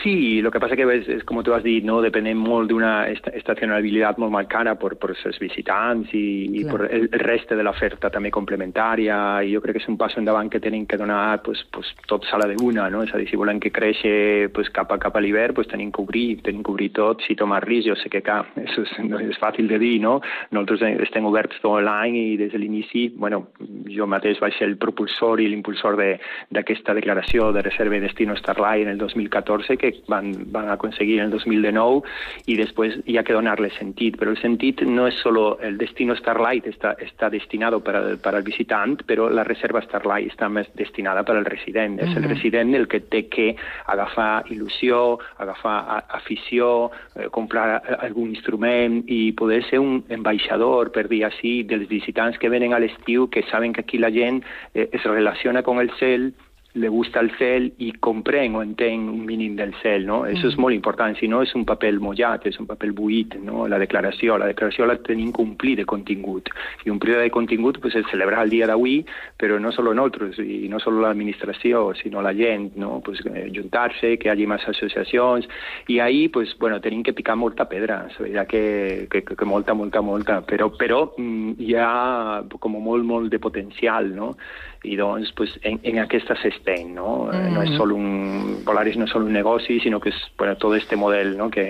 Sí, 0.01 0.41
lo 0.41 0.49
que 0.51 0.59
pasa 0.59 0.75
que 0.75 0.83
es, 0.83 1.07
es 1.07 1.23
como 1.25 1.43
tú 1.43 1.53
has 1.53 1.63
dicho, 1.63 1.85
¿no? 1.85 2.01
depende 2.01 2.31
molt 2.33 2.69
d'una 2.71 3.09
estacionabilitat 3.11 4.17
molt 4.17 4.31
marcada 4.31 4.73
per, 4.79 4.95
per 4.97 5.11
els 5.11 5.39
visitants 5.39 6.13
i, 6.15 6.47
i 6.57 6.63
per 6.65 6.87
el, 6.87 7.09
el 7.11 7.21
reste 7.21 7.57
de 7.59 7.65
l'oferta 7.67 8.09
també 8.09 8.31
complementària 8.31 9.43
i 9.43 9.51
jo 9.53 9.61
crec 9.61 9.77
que 9.77 9.81
és 9.83 9.89
un 9.91 9.97
pas 9.99 10.15
endavant 10.17 10.49
que 10.49 10.61
tenim 10.63 10.87
que 10.87 10.97
donar 10.97 11.41
pues, 11.43 11.65
pues, 11.75 11.91
tot 12.07 12.25
sala 12.29 12.47
de 12.47 12.55
una, 12.63 12.87
no? 12.89 13.03
és 13.03 13.11
a 13.13 13.19
dir, 13.19 13.27
si 13.29 13.37
volem 13.37 13.59
que 13.59 13.73
creixi 13.75 14.47
pues, 14.55 14.71
cap 14.73 14.93
a 14.95 14.97
cap 14.97 15.19
a 15.19 15.21
l'hivern, 15.21 15.53
pues, 15.53 15.67
tenim 15.67 15.91
que 15.91 16.01
obrir, 16.01 16.39
tenim 16.41 16.63
que 16.63 16.71
obrir 16.71 16.89
tot, 16.95 17.21
si 17.27 17.35
tomar 17.35 17.61
risc, 17.67 17.91
jo 17.91 17.99
sé 17.99 18.09
que 18.09 18.23
clar, 18.23 18.45
això 18.63 18.87
és, 18.87 18.95
no 19.05 19.19
és 19.19 19.37
fàcil 19.43 19.67
de 19.69 19.77
dir, 19.81 19.99
no? 20.01 20.17
Nosaltres 20.55 21.03
estem 21.03 21.27
oberts 21.27 21.59
tot 21.61 21.83
l'any 21.83 22.15
i 22.15 22.25
des 22.39 22.55
de 22.55 22.63
l'inici, 22.63 23.09
bueno, 23.11 23.43
jo 23.91 24.07
mateix 24.07 24.39
vaig 24.41 24.55
ser 24.57 24.71
el 24.71 24.79
propulsor 24.81 25.43
i 25.43 25.51
l'impulsor 25.51 25.99
d'aquesta 25.99 26.95
de, 26.95 27.01
declaració 27.01 27.51
de 27.51 27.67
reserva 27.67 27.99
i 27.99 28.03
destino 28.03 28.39
Starlight 28.39 28.87
en 28.87 28.95
el 28.95 28.97
2014 28.97 29.77
que 29.81 30.03
van, 30.07 30.51
van 30.51 30.69
aconseguir 30.69 31.19
en 31.19 31.25
el 31.25 31.31
2019 31.31 32.01
y 32.45 32.55
después 32.55 32.99
ya 33.05 33.23
que 33.23 33.33
donarle 33.33 33.71
sentit. 33.71 34.15
Pero 34.17 34.31
el 34.31 34.37
sentit 34.37 34.81
no 34.83 35.07
es 35.07 35.15
solo 35.15 35.59
el 35.59 35.77
destino 35.77 36.15
Starlight 36.15 36.67
está, 36.67 36.93
está 36.99 37.29
destinado 37.29 37.83
para, 37.83 38.15
para 38.17 38.37
el 38.37 38.43
visitant, 38.43 39.01
però 39.07 39.29
la 39.29 39.43
reserva 39.43 39.81
Starlight 39.81 40.29
està 40.31 40.49
més 40.49 40.69
destinada 40.77 41.25
per 41.25 41.35
al 41.35 41.45
resident. 41.45 41.97
Uh 41.97 42.05
-huh. 42.05 42.11
És 42.11 42.17
el 42.17 42.29
resident 42.29 42.75
el 42.75 42.87
que 42.87 42.99
té 42.99 43.27
que 43.27 43.55
agafar 43.87 44.45
il·lusió, 44.49 45.17
agafar 45.37 46.05
afició, 46.09 46.91
eh, 47.15 47.27
comprar 47.31 47.81
algun 47.99 48.29
instrument 48.29 49.03
i 49.07 49.31
poder 49.31 49.63
ser 49.69 49.79
un 49.79 50.03
ambaixador, 50.09 50.91
per 50.91 51.07
dir 51.07 51.25
així, 51.25 51.63
dels 51.63 51.87
visitants 51.87 52.37
que 52.37 52.49
venen 52.49 52.73
a 52.73 52.79
l'estiu, 52.79 53.29
que 53.29 53.43
saben 53.49 53.73
que 53.73 53.81
aquí 53.81 53.97
la 53.97 54.11
gent 54.11 54.43
eh, 54.75 54.89
es 54.91 55.03
relaciona 55.03 55.63
con 55.63 55.79
el 55.79 55.89
cel 55.99 56.33
le 56.73 56.87
gusta 56.87 57.19
el 57.19 57.31
cel 57.35 57.67
i 57.83 57.91
comprèn 57.99 58.55
o 58.55 58.61
entén 58.63 59.09
un 59.09 59.25
mínim 59.27 59.57
del 59.57 59.73
cel, 59.81 60.05
no? 60.07 60.21
Això 60.27 60.47
és 60.47 60.57
molt 60.61 60.75
important, 60.75 61.15
si 61.19 61.27
no 61.27 61.41
és 61.43 61.51
un 61.57 61.65
paper 61.67 61.91
mullat, 61.99 62.45
és 62.47 62.59
un 62.63 62.67
paper 62.69 62.91
buit, 62.95 63.35
no? 63.43 63.65
La 63.67 63.79
declaració, 63.81 64.37
la 64.39 64.47
declaració 64.47 64.87
la 64.87 64.95
tenim 65.03 65.33
que 65.35 65.43
omplir 65.43 65.75
de 65.81 65.85
contingut. 65.85 66.47
I 66.85 66.93
un 66.93 67.01
període 67.01 67.27
de 67.27 67.33
contingut 67.33 67.81
pues, 67.83 67.97
és 67.99 68.07
celebrar 68.11 68.45
el 68.45 68.53
dia 68.53 68.69
d'avui, 68.71 69.01
però 69.41 69.59
no 69.59 69.73
solo 69.75 69.93
nosaltres, 69.97 70.39
i 70.39 70.69
no 70.71 70.79
solo 70.79 71.03
l'administració, 71.03 71.89
sinó 71.99 72.23
la 72.23 72.33
gent, 72.37 72.71
no? 72.79 73.01
Pues, 73.03 73.19
eh, 73.27 73.49
juntar-se, 73.53 74.15
que 74.17 74.29
hi 74.29 74.33
hagi 74.33 74.47
més 74.47 74.63
associacions, 74.71 75.49
i 75.91 75.99
ahí, 75.99 76.27
pues, 76.29 76.55
bueno, 76.59 76.79
tenim 76.79 77.03
que 77.03 77.13
picar 77.13 77.35
molta 77.35 77.67
pedra, 77.67 78.05
ja 78.31 78.45
que, 78.45 79.07
que, 79.11 79.23
que 79.27 79.45
molta, 79.45 79.73
molta, 79.73 80.01
molta, 80.01 80.41
però, 80.47 80.71
però 80.77 81.03
mm, 81.17 81.59
hi 81.59 81.75
ha 81.75 82.43
com 82.59 82.79
molt, 82.79 83.03
molt 83.03 83.31
de 83.31 83.39
potencial, 83.43 84.13
no? 84.15 84.35
I 84.83 84.95
doncs 84.97 85.31
pues, 85.37 85.53
en, 85.63 85.79
en 85.83 85.99
aquesta 86.01 86.35
s'estén, 86.41 86.95
no? 86.95 87.27
Mm. 87.29 87.53
No 87.55 87.65
és 87.65 87.75
sol 87.77 87.93
un, 87.95 88.61
Polaris 88.65 88.97
no 88.97 89.05
és 89.05 89.13
sol 89.13 89.27
un 89.27 89.35
negoci, 89.35 89.79
sinó 89.83 89.99
que 90.01 90.09
és 90.13 90.21
bueno, 90.37 90.57
tot 90.57 90.75
este 90.77 90.97
model 90.97 91.35
no? 91.37 91.51
que, 91.53 91.65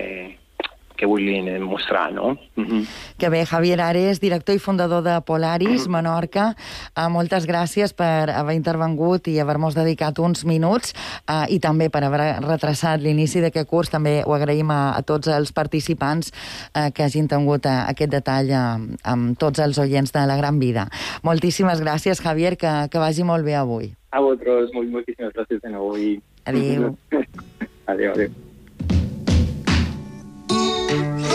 que 1.02 1.08
vulguin 1.10 1.50
mostrar, 1.66 2.14
no? 2.14 2.38
Uh 2.56 2.64
-huh. 2.64 2.86
Que 3.18 3.30
bé, 3.30 3.44
Javier 3.44 3.82
Ares, 3.82 4.20
director 4.20 4.54
i 4.56 4.60
fundador 4.60 5.02
de 5.02 5.20
Polaris, 5.22 5.88
-huh. 5.88 5.90
Menorca, 5.90 6.56
uh, 6.96 7.10
moltes 7.10 7.48
gràcies 7.48 7.94
per 7.94 8.30
haver 8.30 8.56
intervengut 8.56 9.28
i 9.28 9.40
haver-nos 9.40 9.74
dedicat 9.74 10.20
uns 10.20 10.46
minuts 10.46 10.94
uh, 11.28 11.46
i 11.50 11.60
també 11.60 11.90
per 11.90 12.04
haver 12.04 12.40
retrasat 12.42 13.02
l'inici 13.02 13.42
d'aquest 13.42 13.68
curs. 13.68 13.90
També 13.90 14.22
ho 14.26 14.34
agraïm 14.34 14.70
a, 14.70 14.94
a 14.96 15.02
tots 15.02 15.28
els 15.28 15.52
participants 15.52 16.32
uh, 16.32 16.92
que 16.94 17.04
hagin 17.04 17.28
tingut 17.28 17.66
uh, 17.66 17.90
aquest 17.90 18.12
detall 18.12 18.50
uh, 18.50 18.78
amb 19.04 19.38
tots 19.40 19.60
els 19.60 19.78
oients 19.78 20.12
de 20.12 20.26
la 20.28 20.38
Gran 20.38 20.60
Vida. 20.60 20.88
Moltíssimes 21.24 21.82
gràcies, 21.82 22.22
Javier, 22.22 22.58
que, 22.58 22.88
que 22.92 23.00
vagi 23.00 23.24
molt 23.24 23.44
bé 23.44 23.56
avui. 23.56 23.96
A 24.12 24.22
vosaltres, 24.22 24.70
molt, 24.74 24.90
moltíssimes 24.92 25.34
gràcies 25.34 25.62
de 25.62 25.70
nou. 25.70 25.98
I... 25.98 26.22
Adéu. 26.46 26.96
adéu, 27.88 28.12
adéu. 28.12 28.51
Thank 30.92 31.26
you. 31.26 31.31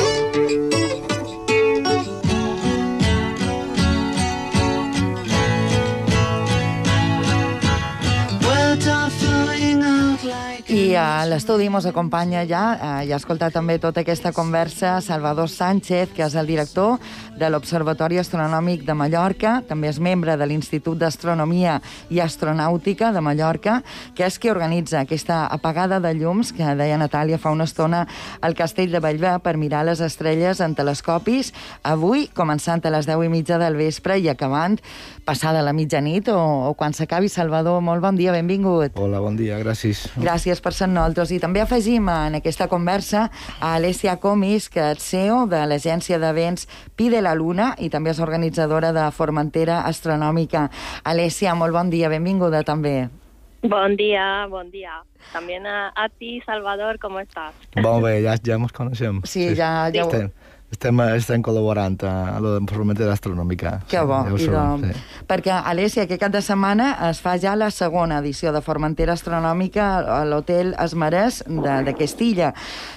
I 10.66 10.96
a 10.98 11.22
l'estudi 11.28 11.68
ens 11.70 11.86
acompanya 11.86 12.42
ja, 12.48 12.62
eh, 12.74 13.12
ha 13.12 13.18
escoltat 13.18 13.54
també 13.54 13.76
tota 13.78 14.02
aquesta 14.02 14.32
conversa, 14.34 14.96
Salvador 15.00 15.48
Sánchez, 15.48 16.10
que 16.16 16.24
és 16.26 16.34
el 16.34 16.48
director 16.50 16.98
de 17.38 17.50
l'Observatori 17.50 18.18
Astronòmic 18.18 18.82
de 18.86 18.96
Mallorca, 18.98 19.60
també 19.68 19.88
és 19.92 20.00
membre 20.02 20.34
de 20.36 20.46
l'Institut 20.48 20.98
d'Astronomia 20.98 21.76
i 22.10 22.18
Astronàutica 22.24 23.12
de 23.12 23.22
Mallorca, 23.22 23.82
que 24.16 24.26
és 24.26 24.38
qui 24.42 24.50
organitza 24.50 25.04
aquesta 25.04 25.44
apagada 25.46 26.00
de 26.00 26.14
llums, 26.18 26.50
que 26.56 26.74
deia 26.74 26.98
Natàlia 26.98 27.38
fa 27.38 27.54
una 27.54 27.68
estona, 27.68 28.06
al 28.40 28.58
castell 28.58 28.90
de 28.90 29.00
Bellver 29.00 29.38
per 29.44 29.56
mirar 29.56 29.84
les 29.86 30.00
estrelles 30.00 30.60
en 30.60 30.74
telescopis, 30.74 31.52
avui 31.84 32.26
començant 32.34 32.82
a 32.82 32.90
les 32.90 33.06
10 33.06 33.22
i 33.26 33.30
mitja 33.30 33.60
del 33.62 33.78
vespre 33.78 34.18
i 34.18 34.28
acabant 34.32 34.80
passada 35.26 35.62
la 35.62 35.74
mitjanit 35.76 36.28
o, 36.32 36.38
o 36.70 36.74
quan 36.74 36.94
s'acabi. 36.96 37.28
Salvador, 37.28 37.80
molt 37.82 38.02
bon 38.02 38.18
dia, 38.18 38.32
benvingut. 38.34 38.98
Hola, 38.98 39.20
bon 39.22 39.36
dia, 39.38 39.58
gràcies. 39.62 40.06
Gràcies 40.16 40.62
per 40.64 40.72
ser 40.72 40.88
nosaltres. 40.88 41.32
I 41.34 41.40
també 41.42 41.60
afegim 41.60 42.08
en 42.08 42.38
aquesta 42.38 42.68
conversa 42.72 43.26
a 43.60 43.74
Alessia 43.76 44.16
Comis, 44.22 44.70
que 44.72 44.92
és 44.94 45.04
CEO 45.04 45.44
de 45.50 45.60
l'agència 45.68 46.18
d'events 46.22 46.66
Pi 46.96 47.10
de 47.12 47.20
la 47.24 47.34
Luna 47.36 47.74
i 47.78 47.90
també 47.92 48.14
és 48.14 48.22
organitzadora 48.24 48.94
de 48.96 49.04
Formentera 49.12 49.82
Astronòmica. 49.90 50.68
Alessia, 51.04 51.54
molt 51.54 51.76
bon 51.76 51.92
dia, 51.92 52.08
benvinguda 52.12 52.64
també. 52.64 52.96
Bon 53.66 53.96
dia, 53.98 54.46
bon 54.48 54.70
dia. 54.70 55.00
També 55.32 55.58
a, 55.58 55.90
a 55.90 56.08
ti, 56.08 56.40
Salvador, 56.46 57.00
com 57.02 57.18
estàs? 57.20 57.54
Bon 57.82 58.02
bé, 58.04 58.20
ja, 58.24 58.36
ja 58.40 58.56
ens 58.60 58.72
coneixem. 58.72 59.20
Sí, 59.24 59.48
sí. 59.50 59.54
ja... 59.58 59.88
ja 59.92 60.06
estem, 60.06 60.30
estem, 60.76 61.00
estem 61.16 61.42
col·laborant 61.44 61.96
a, 62.06 62.14
la 62.42 62.54
Formentera 62.70 63.14
Astronòmica. 63.16 63.78
Que 63.90 64.02
bo. 64.06 64.20
Ja 64.28 64.36
I 64.36 64.46
sabem, 64.46 64.84
de... 64.84 64.92
sí. 64.92 65.24
Perquè, 65.28 65.54
Alessia, 65.72 66.06
aquest 66.06 66.22
cap 66.22 66.34
de 66.34 66.42
setmana 66.44 66.92
es 67.08 67.20
fa 67.24 67.36
ja 67.42 67.56
la 67.58 67.70
segona 67.74 68.20
edició 68.22 68.52
de 68.54 68.62
Formentera 68.64 69.16
Astronòmica 69.16 69.88
a 70.20 70.22
l'Hotel 70.28 70.74
Esmarès 70.82 71.42
de, 71.48 71.78
de 71.88 71.96
Castilla. 71.98 72.52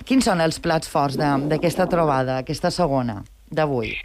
Quins 0.05 0.27
són 0.29 0.43
els 0.43 0.59
plats 0.63 0.91
forts 0.91 1.17
d'aquesta 1.19 1.87
trobada, 1.89 2.41
aquesta 2.43 2.71
segona, 2.73 3.21
d'avui? 3.49 3.95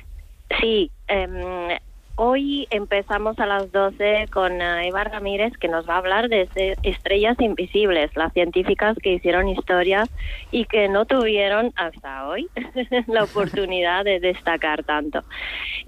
Sí, 0.61 0.87
eh, 1.11 1.79
Hoy 2.17 2.69
empezamos 2.71 3.41
a 3.41 3.47
las 3.47 3.73
12 3.73 4.29
con 4.33 4.53
uh, 4.53 4.79
Eva 4.85 5.03
Ramírez, 5.03 5.53
que 5.59 5.67
nos 5.67 5.89
va 5.89 5.95
a 5.95 5.99
hablar 5.99 6.29
de 6.29 6.49
estrellas 6.85 7.37
invisibles, 7.41 8.15
las 8.15 8.33
científicas 8.33 8.97
que 9.03 9.15
hicieron 9.15 9.49
historia 9.49 10.05
y 10.53 10.65
que 10.67 10.89
no 10.89 11.07
tuvieron 11.07 11.73
hasta 11.75 12.29
hoy 12.29 12.49
la 13.09 13.25
oportunidad 13.25 14.05
de 14.05 14.21
destacar 14.21 14.85
tanto. 14.85 15.25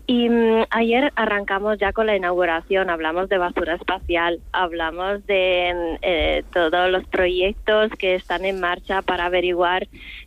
Y 0.08 0.28
um, 0.28 0.64
ayer 0.70 1.12
arrancamos 1.14 1.78
ya 1.78 1.92
con 1.92 2.06
la 2.06 2.16
inauguración, 2.16 2.90
hablamos 2.90 3.28
de 3.28 3.38
basura 3.38 3.76
espacial, 3.76 4.40
hablamos 4.50 5.24
de 5.26 5.96
eh, 6.02 6.42
todos 6.52 6.90
los 6.90 7.04
proyectos 7.06 7.92
que 8.00 8.16
están 8.16 8.44
en 8.44 8.58
marcha 8.58 9.00
para 9.02 9.26
averiguar 9.26 9.86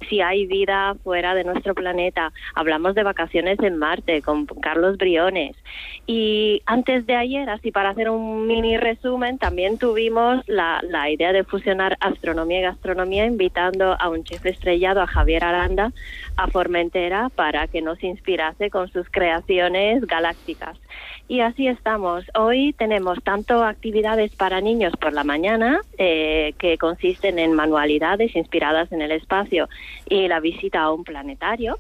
si 0.10 0.22
hay 0.22 0.46
vida 0.46 0.96
fuera 1.04 1.36
de 1.36 1.44
nuestro 1.44 1.76
planeta, 1.76 2.32
hablamos 2.56 2.96
de 2.96 3.04
vacaciones 3.04 3.60
en 3.60 3.76
Marte 3.76 4.22
con 4.22 4.46
Carlos 4.46 4.98
Briones. 4.98 5.58
Y 6.08 6.62
antes 6.66 7.06
de 7.06 7.16
ayer, 7.16 7.50
así 7.50 7.72
para 7.72 7.90
hacer 7.90 8.10
un 8.10 8.48
mini 8.48 8.78
resumen, 8.78 9.38
también 9.38 9.78
tuvimos 9.78 10.44
la, 10.48 10.82
la, 10.84 11.10
idea 11.10 11.32
de 11.34 11.44
fusionar 11.44 11.98
astronomía 12.00 12.60
y 12.60 12.64
gastronomía, 12.64 13.26
invitando 13.26 13.96
a 14.00 14.10
un 14.10 14.24
chef 14.24 14.46
estrellado, 14.46 15.02
a 15.02 15.08
Javier 15.08 15.44
Aranda, 15.44 15.92
a 16.36 16.48
Formentera, 16.48 17.30
para 17.30 17.68
que 17.68 17.82
nos 17.82 18.04
inspirase 18.04 18.70
con 18.70 18.90
sus 18.92 19.10
creaciones 19.10 20.06
galácticas. 20.06 20.78
Y 21.28 21.42
así 21.42 21.68
estamos. 21.68 22.26
Hoy 22.34 22.74
tenemos 22.74 23.22
tanto 23.24 23.64
actividades 23.64 24.36
para 24.36 24.62
niños 24.62 24.94
por 25.00 25.14
la 25.14 25.24
mañana, 25.24 25.80
eh, 26.00 26.54
que 26.58 26.80
consisten 26.80 27.38
en 27.38 27.54
manualidades 27.54 28.36
inspiradas 28.36 28.92
en 28.92 29.04
el 29.04 29.12
espacio 29.12 29.70
y 30.10 30.28
la 30.28 30.40
visita 30.40 30.82
a 30.82 30.92
un 30.92 31.04
planetario, 31.04 31.78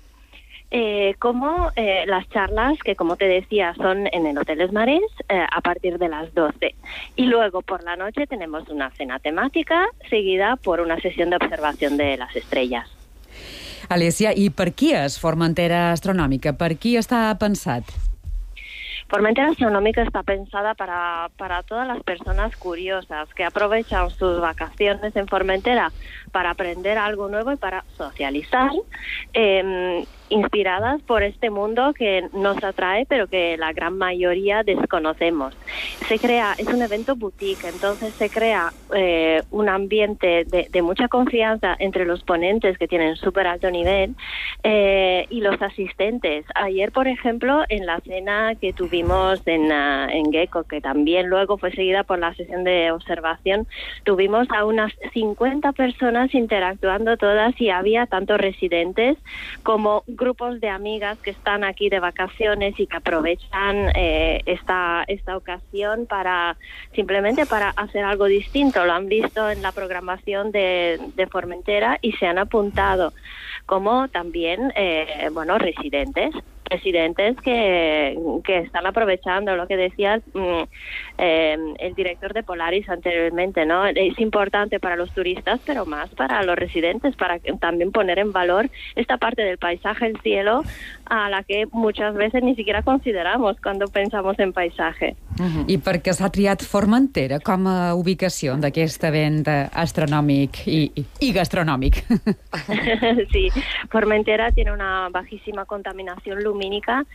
eh, 0.71 1.15
como 1.19 1.71
eh, 1.75 2.03
las 2.05 2.29
charlas 2.29 2.77
que, 2.83 2.95
como 2.95 3.15
te 3.15 3.25
decía, 3.25 3.73
son 3.75 4.07
en 4.11 4.25
el 4.27 4.37
Hotel 4.37 4.61
Esmarés 4.61 5.01
eh, 5.27 5.45
a 5.49 5.61
partir 5.61 5.97
de 5.97 6.09
las 6.09 6.33
12. 6.33 6.75
Y 7.15 7.25
luego 7.25 7.61
por 7.61 7.83
la 7.83 7.95
noche 7.95 8.27
tenemos 8.27 8.67
una 8.69 8.91
cena 8.91 9.19
temática 9.19 9.87
seguida 10.09 10.55
por 10.57 10.79
una 10.81 10.99
sesión 10.99 11.29
de 11.31 11.37
observación 11.37 11.97
de 11.97 12.17
las 12.17 12.35
estrellas. 12.35 12.87
Alessia, 13.89 14.35
i 14.37 14.51
per 14.53 14.69
qui 14.77 14.91
és 14.93 15.15
Formentera 15.17 15.89
Astronòmica? 15.95 16.53
Per 16.53 16.75
qui 16.77 16.93
està 16.99 17.23
pensat? 17.41 17.89
Formentera 19.09 19.49
Astronómica 19.49 20.03
está 20.03 20.21
pensada 20.21 20.75
para, 20.75 21.31
para 21.35 21.63
todas 21.63 21.87
las 21.87 22.03
personas 22.03 22.55
curiosas 22.57 23.27
que 23.33 23.43
aprovechan 23.43 24.11
sus 24.11 24.39
vacaciones 24.39 25.15
en 25.15 25.27
Formentera 25.27 25.91
para 26.29 26.51
aprender 26.51 26.97
algo 26.97 27.27
nuevo 27.27 27.51
y 27.51 27.57
para 27.57 27.83
socializar. 27.97 28.71
Eh, 29.33 30.05
inspiradas 30.29 31.01
por 31.01 31.23
este 31.23 31.49
mundo 31.49 31.93
que 31.93 32.27
nos 32.33 32.63
atrae, 32.63 33.05
pero 33.07 33.27
que 33.27 33.57
la 33.57 33.73
gran 33.73 33.97
mayoría 33.97 34.63
desconocemos. 34.63 35.55
Se 36.07 36.19
crea, 36.19 36.55
es 36.57 36.67
un 36.67 36.81
evento 36.81 37.15
boutique, 37.15 37.65
entonces 37.65 38.13
se 38.13 38.29
crea 38.29 38.71
eh, 38.95 39.41
un 39.51 39.69
ambiente 39.69 40.45
de, 40.45 40.67
de, 40.71 40.81
mucha 40.81 41.07
confianza 41.07 41.75
entre 41.79 42.05
los 42.05 42.23
ponentes 42.23 42.77
que 42.77 42.87
tienen 42.87 43.15
súper 43.15 43.47
alto 43.47 43.69
nivel 43.69 44.15
eh, 44.63 45.25
y 45.29 45.41
los 45.41 45.61
asistentes. 45.61 46.45
Ayer, 46.55 46.91
por 46.91 47.07
ejemplo, 47.07 47.63
en 47.67 47.85
la 47.85 47.99
cena 48.01 48.53
que 48.55 48.73
tuvimos 48.73 49.41
en, 49.45 49.71
uh, 49.71 50.09
en 50.09 50.31
Gecko, 50.31 50.63
que 50.63 50.81
también 50.81 51.27
luego 51.27 51.57
fue 51.57 51.71
seguida 51.71 52.03
por 52.03 52.19
la 52.19 52.33
sesión 52.35 52.63
de 52.63 52.91
observación, 52.91 53.67
tuvimos 54.03 54.47
a 54.51 54.65
unas 54.65 54.93
50 55.13 55.71
personas 55.73 56.18
interactuando 56.33 57.17
todas 57.17 57.59
y 57.59 57.69
había 57.69 58.05
tanto 58.05 58.37
residentes 58.37 59.17
como 59.63 60.03
grupos 60.07 60.59
de 60.59 60.69
amigas 60.69 61.17
que 61.19 61.31
están 61.31 61.63
aquí 61.63 61.89
de 61.89 61.99
vacaciones 61.99 62.79
y 62.79 62.87
que 62.87 62.97
aprovechan 62.97 63.91
eh, 63.95 64.41
esta, 64.45 65.03
esta 65.07 65.37
ocasión 65.37 66.05
para 66.05 66.57
simplemente 66.93 67.45
para 67.45 67.69
hacer 67.69 68.03
algo 68.03 68.25
distinto. 68.25 68.85
Lo 68.85 68.93
han 68.93 69.07
visto 69.07 69.49
en 69.49 69.61
la 69.61 69.71
programación 69.71 70.51
de, 70.51 70.99
de 71.15 71.27
Formentera 71.27 71.97
y 72.01 72.13
se 72.13 72.27
han 72.27 72.37
apuntado 72.37 73.13
como 73.65 74.07
también 74.07 74.73
eh, 74.75 75.29
bueno 75.31 75.57
residentes 75.57 76.33
residentes 76.69 77.35
que, 77.41 78.17
que 78.43 78.59
están 78.59 78.85
aprovechando 78.85 79.55
lo 79.55 79.67
que 79.67 79.77
decías 79.77 80.21
mm, 80.33 80.63
eh, 81.17 81.57
el 81.79 81.95
director 81.95 82.33
de 82.33 82.43
Polaris 82.43 82.87
anteriormente, 82.89 83.65
¿no? 83.65 83.85
Es 83.85 84.19
importante 84.19 84.79
para 84.79 84.95
los 84.95 85.11
turistas, 85.11 85.59
pero 85.65 85.85
más 85.85 86.09
para 86.11 86.43
los 86.43 86.55
residentes, 86.55 87.15
para 87.15 87.39
también 87.59 87.91
poner 87.91 88.19
en 88.19 88.31
valor 88.31 88.69
esta 88.95 89.17
parte 89.17 89.41
del 89.41 89.57
paisaje, 89.57 90.05
el 90.05 90.19
cielo, 90.21 90.63
a 91.09 91.29
la 91.29 91.43
que 91.43 91.65
muchas 91.71 92.13
veces 92.15 92.43
ni 92.43 92.55
siquiera 92.55 92.83
consideramos 92.83 93.57
cuando 93.61 93.87
pensamos 93.87 94.37
en 94.39 94.53
paisaje. 94.53 95.15
Uh 95.39 95.45
-huh. 95.45 95.63
I 95.67 95.77
per 95.77 96.01
què 96.01 96.13
s'ha 96.13 96.29
triat 96.29 96.63
Formentera 96.63 97.39
com 97.39 97.67
a 97.67 97.93
ubicació 97.95 98.55
d'aquest 98.57 99.03
event 99.03 99.47
astronòmic 99.73 100.67
i, 100.67 100.91
i, 100.95 101.05
i 101.19 101.31
gastronòmic? 101.31 102.03
sí, 103.33 103.49
Formentera 103.89 104.51
tiene 104.51 104.71
una 104.71 105.09
bajísima 105.09 105.65
contaminación 105.65 106.43
lumínica 106.43 107.05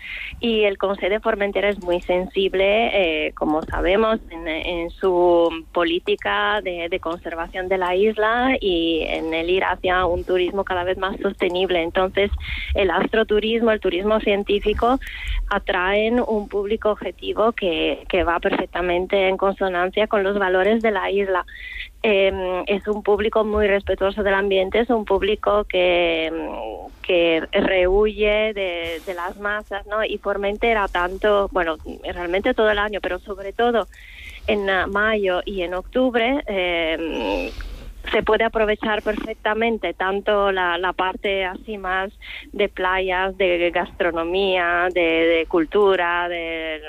y 0.41 0.65
el 0.65 0.79
Consejo 0.79 1.11
de 1.11 1.21
Formentera 1.21 1.69
es 1.69 1.83
muy 1.83 2.01
sensible, 2.01 3.27
eh, 3.27 3.33
como 3.35 3.63
sabemos, 3.63 4.21
en, 4.31 4.49
en 4.49 4.91
su 4.91 5.65
política 5.73 6.61
de, 6.63 6.89
de, 6.89 7.01
conservación 7.01 7.69
de 7.69 7.79
la 7.79 7.95
isla 7.95 8.57
y 8.61 9.03
en 9.07 9.35
el 9.35 9.51
ir 9.51 9.65
hacia 9.65 10.07
un 10.07 10.25
turismo 10.25 10.65
cada 10.65 10.85
vez 10.85 10.97
más 10.99 11.17
sostenible. 11.21 11.83
Entonces, 11.83 12.31
el 12.75 12.91
astroturismo, 12.91 13.71
el 13.71 13.81
turismo 13.85 14.19
científico 14.19 14.99
atraen 15.51 16.19
un 16.27 16.49
público 16.49 16.89
objetivo 16.91 17.53
que, 17.53 18.07
que 18.09 18.25
va 18.25 18.41
perfectamente 18.41 19.29
en 19.29 19.37
consonancia 19.37 20.07
con 20.07 20.23
los 20.23 20.39
valores 20.39 20.81
de 20.81 20.91
la 20.91 21.11
isla. 21.11 21.45
Eh, 22.03 22.65
es 22.67 22.89
un 22.89 23.03
público 23.03 23.45
muy 23.45 23.67
respetuoso 23.67 24.23
del 24.23 24.33
ambiente, 24.33 24.81
es 24.81 24.89
un 24.89 25.05
público 25.05 25.65
que, 25.65 26.33
que 27.03 27.47
rehuye 27.53 28.55
de, 28.55 29.15
las 29.15 29.39
masas, 29.39 29.87
¿no? 29.87 30.03
Y 30.03 30.17
Formentera 30.17 30.89
tanto, 30.89 31.49
bueno, 31.53 31.77
realmente 32.03 32.55
todo 32.55 32.71
el 32.71 32.79
año, 32.79 33.01
pero 33.03 33.19
sobre 33.19 33.53
todo 33.53 33.87
en 34.47 34.67
mayo 34.91 35.43
y 35.45 35.61
en 35.61 35.75
octubre, 35.75 36.43
eh, 36.47 37.53
se 38.11 38.23
puede 38.23 38.45
aprovechar 38.45 39.03
perfectamente 39.03 39.95
tanto 39.95 40.53
la, 40.53 40.79
la, 40.79 40.93
parte 40.93 41.45
así 41.45 41.79
más 41.79 42.13
de 42.53 42.69
playas, 42.69 43.37
de 43.37 43.71
gastronomía, 43.71 44.89
de, 44.93 45.47
cultura, 45.49 46.29
de, 46.29 46.81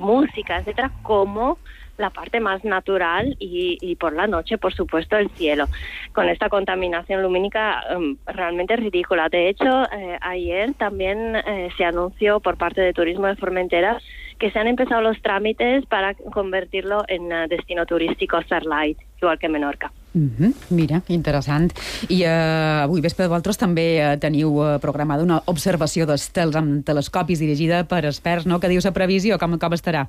música, 0.00 0.58
etcétera, 0.58 0.90
como 1.02 1.58
la 1.98 2.10
parte 2.10 2.40
más 2.40 2.64
natural 2.64 3.36
y, 3.38 3.78
y, 3.80 3.96
por 3.96 4.12
la 4.12 4.26
noche, 4.26 4.58
por 4.58 4.74
supuesto, 4.74 5.16
el 5.16 5.30
cielo. 5.30 5.66
Con 6.12 6.28
esta 6.28 6.48
contaminación 6.48 7.22
lumínica 7.22 7.82
um, 7.96 8.16
realmente 8.26 8.76
ridícula. 8.76 9.28
De 9.28 9.48
hecho, 9.48 9.84
eh, 9.92 10.18
ayer 10.20 10.74
también 10.74 11.36
eh, 11.36 11.70
se 11.76 11.84
anunció 11.84 12.40
por 12.40 12.58
parte 12.58 12.82
de 12.82 12.92
Turismo 12.92 13.26
de 13.26 13.36
Formentera 13.36 13.98
que 14.38 14.50
se 14.50 14.58
han 14.58 14.66
empezado 14.66 15.00
los 15.00 15.20
trámites 15.22 15.86
para 15.86 16.14
convertirlo 16.14 17.04
en 17.08 17.32
uh, 17.32 17.48
destino 17.48 17.86
turístico 17.86 18.40
Starlight, 18.42 18.98
igual 19.20 19.38
que 19.38 19.48
Menorca. 19.48 19.90
Mm 20.16 20.30
-hmm. 20.38 20.52
Mira, 20.70 21.02
interessant. 21.08 21.72
I 22.08 22.24
uh, 22.24 22.84
avui 22.88 23.02
vespre 23.02 23.28
vosaltres 23.28 23.58
també 23.58 24.00
uh, 24.00 24.18
teniu 24.18 24.48
uh, 24.56 24.78
programada 24.80 25.22
una 25.22 25.42
observació 25.44 26.06
d'estels 26.06 26.56
amb 26.56 26.84
telescopis 26.84 27.38
dirigida 27.38 27.84
per 27.84 28.04
experts, 28.06 28.46
no? 28.46 28.58
Que 28.58 28.68
dius 28.68 28.86
a 28.86 28.92
previsió, 28.92 29.38
com, 29.38 29.58
com 29.58 29.72
estarà? 29.72 30.08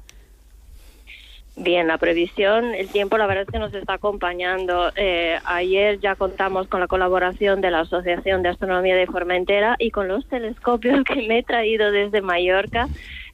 Bien, 1.60 1.88
la 1.88 1.98
previsión, 1.98 2.76
el 2.76 2.88
tiempo 2.88 3.18
la 3.18 3.26
verdad 3.26 3.46
es 3.48 3.50
que 3.50 3.58
nos 3.58 3.74
está 3.74 3.94
acompañando. 3.94 4.92
Eh, 4.96 5.40
ayer 5.44 6.00
ya 6.00 6.14
contamos 6.16 6.68
con 6.68 6.80
la 6.80 6.88
colaboración 6.88 7.62
de 7.62 7.72
la 7.72 7.80
Asociación 7.80 8.44
de 8.44 8.50
Astronomía 8.50 8.96
de 8.96 9.08
Formentera 9.08 9.76
y 9.80 9.90
con 9.90 10.08
los 10.08 10.24
telescopios 10.28 11.04
que 11.10 11.28
me 11.28 11.40
he 11.40 11.44
traído 11.44 11.92
desde 11.92 12.22
Mallorca, 12.22 12.88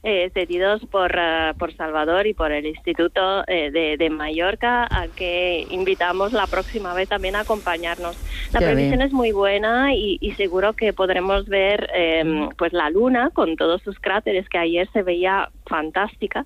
eh, 0.04 0.30
cedidos 0.34 0.84
por, 0.86 1.16
uh, 1.16 1.56
por 1.58 1.72
Salvador 1.74 2.26
y 2.26 2.34
por 2.34 2.52
el 2.52 2.66
Instituto 2.66 3.42
eh, 3.46 3.70
de, 3.70 3.96
de, 3.96 4.10
Mallorca, 4.10 4.84
a 4.84 5.08
que 5.08 5.66
invitamos 5.70 6.34
la 6.34 6.46
próxima 6.46 6.92
vez 6.92 7.08
también 7.08 7.36
a 7.36 7.40
acompañarnos. 7.40 8.14
La 8.52 8.60
Qué 8.60 8.66
previsión 8.66 8.98
bien. 8.98 9.02
es 9.08 9.12
muy 9.14 9.32
buena 9.32 9.94
y, 9.94 10.18
y, 10.20 10.32
seguro 10.32 10.74
que 10.74 10.92
podremos 10.92 11.46
ver 11.46 11.90
eh, 11.94 12.48
pues 12.58 12.74
la 12.74 12.90
luna 12.90 13.30
con 13.30 13.56
todos 13.56 13.80
sus 13.82 13.98
cráteres 13.98 14.46
que 14.50 14.58
ayer 14.58 14.88
se 14.92 15.02
veía 15.02 15.48
fantástica. 15.66 16.44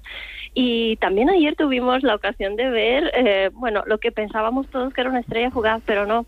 Y 0.54 0.96
también 0.96 1.28
ayer 1.28 1.56
tuvimos 1.56 2.02
la 2.02 2.14
ocasión 2.14 2.56
de 2.56 2.70
ver, 2.70 3.11
eh, 3.14 3.50
bueno, 3.52 3.82
lo 3.87 3.98
que 3.98 4.12
pensábamos 4.12 4.68
todos 4.68 4.94
que 4.94 5.00
era 5.00 5.11
una 5.11 5.20
estrella 5.20 5.50
fugaz, 5.50 5.82
pero 5.85 6.06
no. 6.06 6.24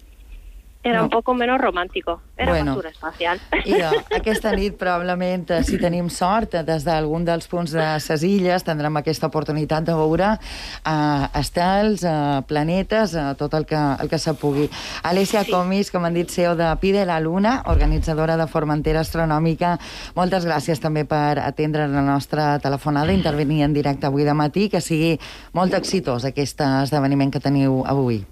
Era 0.83 0.99
no. 0.99 1.05
un 1.05 1.11
poco 1.11 1.35
menos 1.35 1.61
romàntico. 1.61 2.23
Era 2.39 2.53
bueno, 2.53 2.81
espacial. 2.81 3.39
I 3.67 3.75
jo, 3.83 3.91
aquesta 4.17 4.55
nit, 4.57 4.79
probablement, 4.81 5.45
si 5.69 5.77
tenim 5.77 6.09
sort, 6.09 6.57
des 6.65 6.87
d'algun 6.89 7.27
dels 7.29 7.45
punts 7.53 7.75
de 7.77 7.85
ses 8.01 8.25
illes, 8.25 8.65
tindrem 8.65 8.97
aquesta 8.97 9.29
oportunitat 9.29 9.85
de 9.85 9.99
veure 9.99 10.31
uh, 10.33 11.27
estels, 11.37 12.07
uh, 12.09 12.41
planetes, 12.49 13.13
uh, 13.13 13.35
tot 13.37 13.59
el 13.61 13.69
que, 13.69 13.77
el 13.77 14.09
que 14.09 14.23
se 14.23 14.33
pugui. 14.41 14.71
Alessia 15.05 15.45
sí. 15.45 15.53
Comis, 15.53 15.93
com 15.93 16.09
han 16.09 16.17
dit, 16.17 16.33
CEO 16.33 16.57
de 16.57 16.73
Pide 16.81 17.05
la 17.05 17.21
Luna, 17.21 17.59
organitzadora 17.69 18.41
de 18.41 18.49
Formentera 18.49 19.05
Astronòmica, 19.05 19.77
moltes 20.17 20.49
gràcies 20.49 20.81
també 20.81 21.05
per 21.05 21.43
atendre 21.45 21.91
la 21.93 22.09
nostra 22.09 22.55
telefonada, 22.59 23.13
intervenir 23.13 23.67
en 23.69 23.77
directe 23.77 24.09
avui 24.09 24.25
de 24.25 24.33
matí, 24.33 24.71
que 24.73 24.81
sigui 24.81 25.19
molt 25.53 25.77
exitós 25.77 26.25
aquest 26.25 26.65
esdeveniment 26.73 27.37
que 27.37 27.45
teniu 27.45 27.83
avui. 27.85 28.25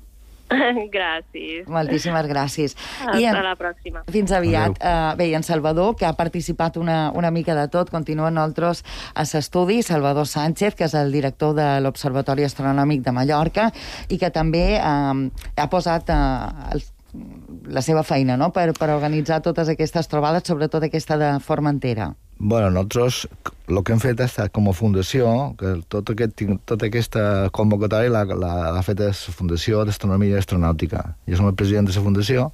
gràcies. 0.96 1.66
Moltíssimes 1.68 2.28
gràcies. 2.30 2.74
Hasta 3.04 3.18
I 3.20 3.28
en, 3.28 3.38
la 3.44 3.54
pròxima. 3.58 4.02
Fins 4.12 4.32
aviat. 4.34 4.78
Uh, 4.80 5.14
bé, 5.18 5.30
en 5.37 5.44
Salvador, 5.46 5.94
que 5.98 6.06
ha 6.08 6.14
participat 6.18 6.78
una, 6.80 7.11
una 7.16 7.30
mica 7.34 7.56
de 7.58 7.66
tot, 7.72 7.90
continua 7.94 8.30
nosaltres 8.30 8.84
a 9.14 9.26
l'estudi, 9.28 9.82
Salvador 9.87 10.28
Sánchez, 10.28 10.76
que 10.78 10.88
és 10.88 10.94
el 10.98 11.12
director 11.12 11.54
de 11.58 11.68
l'Observatori 11.84 12.46
Astronòmic 12.48 13.04
de 13.04 13.14
Mallorca, 13.16 13.70
i 14.08 14.20
que 14.20 14.32
també 14.34 14.78
uh, 14.78 15.26
ha 15.56 15.68
posat 15.72 16.14
uh, 16.14 16.72
el, 16.74 16.87
la 17.68 17.84
seva 17.84 18.04
feina 18.06 18.37
no? 18.40 18.52
per, 18.52 18.70
per 18.78 18.92
organitzar 18.94 19.42
totes 19.44 19.68
aquestes 19.72 20.08
trobades, 20.08 20.48
sobretot 20.48 20.88
aquesta 20.88 21.20
de 21.20 21.37
Formentera. 21.44 22.12
Bueno, 22.40 22.70
nosaltres 22.70 23.27
el 23.66 23.81
que 23.83 23.92
hem 23.92 23.98
fet 23.98 24.20
ha 24.22 24.27
estat 24.29 24.53
com 24.55 24.68
a 24.70 24.72
fundació, 24.72 25.27
que 25.59 25.72
tot 25.90 26.12
aquest, 26.12 26.38
tota 26.70 26.87
aquesta 26.87 27.22
convocatòria 27.51 28.22
l'ha 28.31 28.83
fet 28.87 29.01
la 29.03 29.11
Fundació 29.12 29.81
d'Astronomia 29.85 30.37
i 30.37 30.38
Astronàutica. 30.38 31.03
Jo 31.27 31.40
som 31.40 31.48
el 31.51 31.57
president 31.59 31.88
de 31.88 31.96
la 31.96 32.05
fundació 32.05 32.44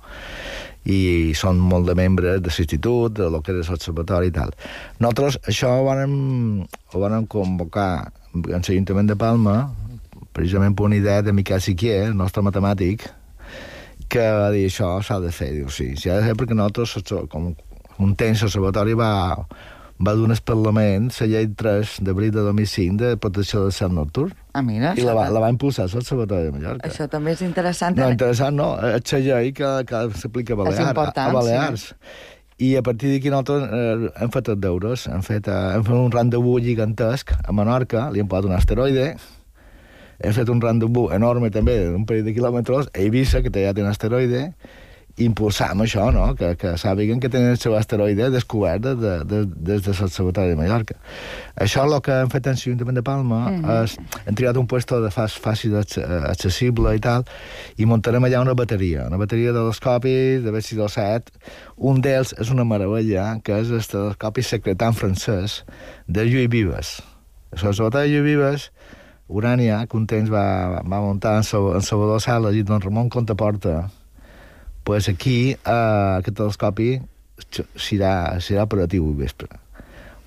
i 0.89 1.33
són 1.37 1.61
molt 1.61 1.85
de 1.89 1.97
membres 2.01 2.41
de 2.41 2.49
l'institut, 2.49 3.13
de 3.19 3.29
lo 3.29 3.43
que 3.45 3.53
és 3.53 3.69
l'observatori 3.69 4.33
i 4.33 4.35
tal. 4.35 4.55
Nosaltres 5.05 5.37
això 5.53 5.75
ho 5.77 5.85
vam, 5.91 6.17
ho 6.65 7.05
vam 7.05 7.29
convocar 7.29 8.09
en 8.33 8.49
l'Ajuntament 8.49 9.13
de 9.13 9.19
Palma, 9.21 9.59
precisament 10.33 10.73
per 10.75 10.89
una 10.89 10.97
idea 10.97 11.21
de 11.21 11.37
Miquel 11.37 11.61
Siquier, 11.61 12.07
el 12.09 12.17
nostre 12.17 12.43
matemàtic, 12.43 13.05
que 14.09 14.25
va 14.33 14.49
dir 14.51 14.65
això 14.71 14.97
s'ha 15.05 15.21
de 15.21 15.31
fer. 15.31 15.53
Diu, 15.61 15.69
sí, 15.69 15.93
s'ha 15.93 16.23
de 16.23 16.27
fer 16.31 16.41
perquè 16.41 16.57
nosaltres, 16.57 16.97
com 17.29 17.53
un 18.01 18.17
temps 18.19 18.43
l'observatori 18.43 18.97
va, 18.99 19.13
va 20.03 20.15
donar 20.19 20.35
al 20.37 20.43
Parlament 20.43 21.11
la 21.21 21.27
llei 21.31 21.47
3 21.55 21.99
d'abril 22.07 22.33
de 22.35 22.43
2005 22.43 22.99
de 22.99 23.17
protecció 23.17 23.63
del 23.63 23.73
cel 23.73 23.95
nocturn. 23.95 24.35
Ah, 24.53 24.63
mira. 24.63 24.95
I 24.99 25.07
la 25.07 25.15
va, 25.15 25.29
la 25.31 25.41
va 25.41 25.51
impulsar 25.53 25.87
l'Observatori 25.93 26.49
de 26.49 26.53
Mallorca. 26.55 26.89
Això 26.89 27.07
també 27.11 27.35
és 27.35 27.43
interessant. 27.47 27.97
No, 27.99 28.11
interessant 28.11 28.59
no. 28.59 28.75
És 28.91 29.13
la 29.13 29.21
llei 29.23 29.53
que, 29.55 29.71
que 29.87 30.05
s'aplica 30.19 30.55
a 30.55 30.63
Balears. 30.63 31.17
a 31.17 31.29
Balears. 31.33 31.89
Sí. 31.95 32.31
I 32.65 32.77
a 32.79 32.83
partir 32.87 33.11
d'aquí 33.11 33.31
nosaltres 33.31 33.65
eh, 33.67 34.11
hem 34.23 34.31
fet 34.31 34.49
els 34.53 34.61
deures, 34.63 35.07
hem 35.11 35.23
fet, 35.27 35.49
eh, 35.51 35.71
hem 35.75 35.83
fet 35.83 35.97
un 35.99 36.13
rendezvous 36.15 36.63
gigantesc 36.63 37.33
a 37.35 37.53
Menorca, 37.53 38.07
li 38.15 38.23
hem 38.23 38.29
posat 38.31 38.47
un 38.47 38.55
asteroide, 38.55 39.09
hem 40.23 40.37
fet 40.37 40.53
un 40.53 40.63
rendezvous 40.63 41.11
enorme 41.17 41.51
també, 41.51 41.81
d'un 41.91 42.07
parell 42.07 42.29
de 42.29 42.35
quilòmetres, 42.37 42.93
a 42.93 43.03
Eivissa, 43.03 43.43
que 43.43 43.51
ja 43.51 43.75
té 43.75 43.83
un 43.83 43.91
asteroide, 43.91 44.45
impulsar 45.23 45.69
amb 45.71 45.85
això, 45.85 46.09
no? 46.11 46.25
que, 46.39 46.55
que 46.59 46.75
sàpiguen 46.81 47.21
que 47.23 47.31
tenen 47.31 47.55
el 47.55 47.59
seu 47.63 47.77
asteroide 47.79 48.31
descobert 48.35 48.83
de, 48.83 48.95
de, 48.99 49.13
de, 49.31 49.43
des 49.47 49.85
de 49.85 49.95
l'Observatori 49.95 50.51
de 50.51 50.59
Mallorca. 50.59 50.97
Això 51.61 51.85
el 51.87 51.95
que 52.03 52.17
han 52.25 52.33
fet 52.33 52.49
en 52.51 52.59
l'Ajuntament 52.59 52.99
de 52.99 53.05
Palma 53.07 53.39
mm 53.51 53.61
-hmm. 53.63 53.85
és, 53.85 53.97
han 54.27 54.35
triat 54.35 54.57
un 54.57 54.67
puesto 54.67 55.01
de 55.01 55.11
fàcil, 55.15 55.41
fàcil 55.45 55.77
accessible 55.79 56.97
i 56.97 57.01
tal, 57.01 57.25
i 57.77 57.87
muntarem 57.87 58.25
allà 58.25 58.41
una 58.41 58.55
bateria, 58.55 59.07
una 59.07 59.17
bateria 59.17 59.53
de 59.53 59.59
telescopis, 59.59 60.43
de 60.43 60.63
si 60.63 60.77
del 60.77 60.89
set. 60.89 61.31
Un 61.77 62.01
d'ells 62.01 62.35
és 62.39 62.51
una 62.51 62.65
meravella, 62.65 63.41
que 63.43 63.61
és 63.61 63.71
el 63.71 63.87
telescopi 63.87 64.43
secretant 64.43 64.95
francès 64.95 65.65
de 66.07 66.25
Lluís 66.25 66.49
Vives. 66.49 67.03
L'Observatori 67.63 68.11
de 68.11 68.15
Lluís 68.15 68.25
Vives 68.25 68.71
Urània, 69.29 69.87
que 69.89 69.97
un 69.97 70.07
temps 70.07 70.29
va, 70.29 70.83
va 70.85 71.01
muntar 71.01 71.37
en, 71.39 71.45
en 71.75 71.83
Salvador 71.83 72.21
Sala 72.21 72.53
i 72.53 72.63
don 72.63 72.81
Ramon 72.81 73.09
Contaporta, 73.09 73.91
pues 74.85 75.09
aquí 75.09 75.57
eh, 75.57 76.15
aquest 76.21 76.37
telescopi 76.37 76.89
serà, 77.51 78.41
serà 78.45 78.65
operatiu 78.69 79.11
i 79.11 79.19
vespre. 79.25 79.51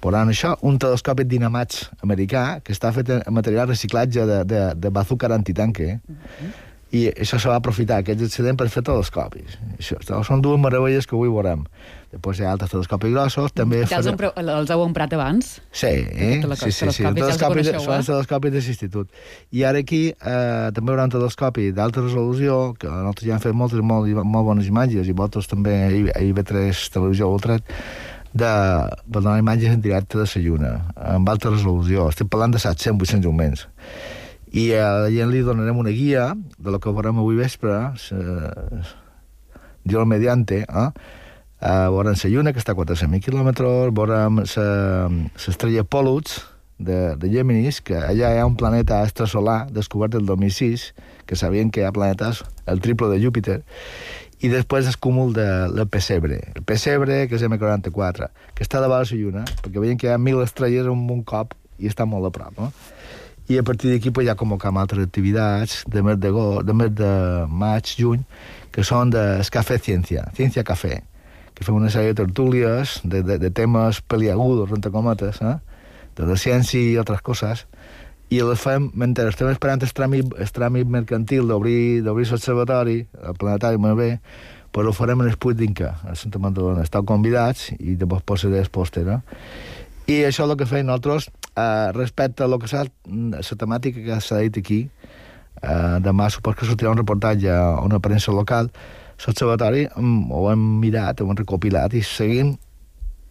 Veuran 0.04 0.30
això, 0.32 0.54
un 0.64 0.78
telescopi 0.80 1.26
dinamats 1.28 1.88
americà 2.06 2.62
que 2.64 2.72
està 2.72 2.94
fet 2.96 3.10
en 3.16 3.34
material 3.36 3.68
reciclatge 3.68 4.24
de, 4.30 4.44
de, 4.48 4.62
de 4.78 4.92
bazooka 4.94 5.28
antitanque, 5.36 6.00
uh 6.00 6.16
-huh 6.22 6.67
i 6.96 7.08
això 7.12 7.36
se 7.36 7.50
va 7.52 7.58
aprofitar, 7.60 8.00
aquest 8.00 8.22
excedent, 8.24 8.56
per 8.60 8.70
fer 8.72 8.84
telescopis. 8.88 9.58
Això, 9.76 10.00
són 10.24 10.44
dues 10.44 10.60
meravelles 10.62 11.08
que 11.08 11.18
avui 11.18 11.28
veurem. 11.28 11.66
Després 12.14 12.40
hi 12.40 12.46
ha 12.46 12.54
altres 12.54 12.72
telescopis 12.72 13.12
grossos, 13.12 13.52
també... 13.52 13.82
Ja 13.92 14.00
els, 14.00 14.08
farem... 14.08 14.52
els 14.54 14.70
heu 14.72 14.84
emprat 14.86 15.12
abans? 15.18 15.50
Sí, 15.76 15.92
eh? 15.92 16.38
sí, 16.40 16.72
sí, 16.72 16.88
sí. 16.96 17.04
Telescopis, 17.04 17.68
ja 17.68 17.82
són 17.84 17.98
els 17.98 18.08
telescopis 18.08 18.54
de 18.54 18.62
l'institut. 18.64 19.12
I 19.52 19.66
ara 19.68 19.82
aquí 19.84 20.02
eh, 20.14 20.68
també 20.76 20.94
hi 20.94 20.96
haurà 20.96 21.08
un 21.10 21.16
telescopi 21.18 21.74
d'alta 21.76 22.06
resolució, 22.06 22.62
que 22.80 22.88
nosaltres 22.88 23.28
ja 23.28 23.36
hem 23.36 23.44
fet 23.44 23.58
moltes 23.64 23.84
molt, 23.84 24.08
molt 24.24 24.48
bones 24.48 24.70
imatges, 24.72 25.10
i 25.12 25.16
vosaltres 25.18 25.52
també 25.52 25.76
a 26.14 26.22
IB3 26.24 26.86
Televisió 26.96 27.28
Ultra, 27.34 27.60
de, 28.32 28.54
per 29.12 29.20
donar 29.20 29.42
imatges 29.42 29.76
en 29.76 29.84
directe 29.84 30.22
de 30.22 30.30
la 30.30 30.46
lluna, 30.46 30.72
amb 31.18 31.36
alta 31.36 31.52
resolució. 31.52 32.08
Estic 32.14 32.32
parlant 32.32 32.56
de 32.56 32.64
700-800 32.64 33.28
augments 33.28 33.68
i 34.58 34.72
a 34.74 34.90
la 35.04 35.14
gent 35.14 35.30
li 35.30 35.44
donarem 35.46 35.78
una 35.78 35.94
guia 35.94 36.32
de 36.58 36.74
lo 36.74 36.82
que 36.82 36.94
veurem 36.94 37.22
avui 37.22 37.38
vespre, 37.38 37.78
Dios 39.88 40.08
mediante, 40.10 40.66
eh? 40.66 40.90
Uh, 41.58 41.90
veurem 41.90 42.14
la 42.14 42.30
Lluna, 42.30 42.52
que 42.54 42.62
està 42.62 42.76
a 42.76 42.78
400.000 42.78 43.24
quilòmetres, 43.26 43.90
veurem 43.98 44.44
l'estrella 44.44 45.86
Pollux, 45.90 46.38
de, 46.78 47.16
de 47.18 47.30
Géminis, 47.34 47.82
que 47.82 47.98
allà 47.98 48.34
hi 48.34 48.40
ha 48.40 48.46
un 48.46 48.58
planeta 48.60 49.02
extrasolar 49.04 49.66
descobert 49.74 50.16
el 50.16 50.26
2006, 50.26 50.92
que 51.26 51.36
sabien 51.36 51.72
que 51.72 51.82
hi 51.82 51.88
ha 51.88 51.94
planetes 51.96 52.44
el 52.70 52.82
triple 52.82 53.10
de 53.10 53.18
Júpiter, 53.24 53.64
i 54.38 54.52
després 54.54 54.86
el 54.86 55.00
cúmul 55.02 55.34
de 55.34 55.48
la 55.74 55.88
Pessebre. 55.90 56.40
El 56.54 56.62
Pessebre, 56.62 57.24
que 57.28 57.40
és 57.40 57.46
M44, 57.48 58.30
que 58.54 58.66
està 58.66 58.82
davant 58.84 59.02
de 59.02 59.16
la 59.16 59.22
Lluna, 59.24 59.46
perquè 59.64 59.82
veien 59.82 59.98
que 59.98 60.12
hi 60.12 60.14
ha 60.14 60.22
mil 60.22 60.44
estrelles 60.44 60.86
en 60.86 61.10
un 61.10 61.24
cop 61.26 61.58
i 61.82 61.90
està 61.90 62.06
molt 62.06 62.30
a 62.30 62.34
prop. 62.34 62.54
No? 62.62 62.70
I 63.48 63.58
a 63.58 63.64
partir 63.64 63.92
d'aquí 63.92 64.12
pues, 64.12 64.28
ja 64.28 64.36
convocam 64.36 64.78
altres 64.78 65.08
activitats 65.08 65.84
de 65.88 66.04
mes 66.04 66.18
de, 66.20 66.32
go, 66.36 66.62
de, 66.64 66.74
mes 66.74 66.92
de 66.94 67.12
maig, 67.48 67.94
juny, 68.00 68.26
que 68.72 68.84
són 68.84 69.14
de 69.14 69.24
Café 69.52 69.80
Ciència, 69.80 70.28
Ciència 70.36 70.66
Café, 70.68 71.00
que 71.56 71.64
fem 71.66 71.78
una 71.78 71.90
sèrie 71.94 72.14
de 72.14 72.20
tertúlies 72.26 73.00
de, 73.04 73.24
de, 73.24 73.40
de 73.40 73.52
temes 73.52 74.02
peliagudos, 74.02 74.74
entre 74.76 74.92
cometes, 74.92 75.40
eh? 75.42 75.58
de 76.18 76.28
la 76.28 76.36
ciència 76.36 76.82
i 76.82 76.98
altres 77.00 77.24
coses, 77.24 77.64
i 78.30 78.42
les 78.44 78.60
fem 78.60 78.90
mentre 79.00 79.30
estem 79.32 79.48
esperant 79.54 79.82
el 79.86 79.94
tràmit, 79.96 80.36
el 80.36 80.52
tràmit 80.52 80.90
mercantil 80.92 81.48
d'obrir 81.48 82.04
l'observatori, 82.04 83.00
el 83.24 83.40
planetari 83.40 83.80
molt 83.80 84.02
bé, 84.02 84.12
però 84.76 84.92
ho 84.92 84.94
farem 84.94 85.24
en 85.24 85.32
el 85.32 85.38
Puig 85.40 85.56
d'Inca, 85.58 85.94
a 86.04 86.16
Santa 86.20 86.42
Magdalena. 86.44 86.84
Estàu 86.84 87.06
convidats 87.08 87.72
i 87.80 87.96
després 87.96 88.26
posaré 88.28 88.60
el 88.62 88.68
pòster, 88.74 89.06
no? 89.08 89.22
I 90.08 90.24
això 90.24 90.46
és 90.46 90.50
el 90.50 90.58
que 90.58 90.70
feim 90.70 90.88
nosaltres 90.88 91.28
Uh, 91.58 91.92
respecte 91.92 92.44
a 92.44 92.48
lo 92.48 92.60
que 92.60 92.68
la 92.70 93.42
temàtica 93.58 93.98
que 94.06 94.22
s'ha 94.22 94.44
dit 94.46 94.58
aquí, 94.60 94.92
uh, 95.64 95.98
demà 96.06 96.28
supos 96.30 96.54
que 96.54 96.68
sortirà 96.70 96.92
un 96.92 97.00
reportatge 97.00 97.50
a 97.50 97.82
una 97.82 97.98
premsa 97.98 98.30
local, 98.32 98.70
l'observatori 99.26 99.88
um, 99.98 100.30
ho 100.30 100.52
hem 100.52 100.68
mirat, 100.84 101.18
ho 101.18 101.26
hem 101.26 101.40
recopilat 101.40 101.96
i 101.98 102.04
seguim 102.06 102.54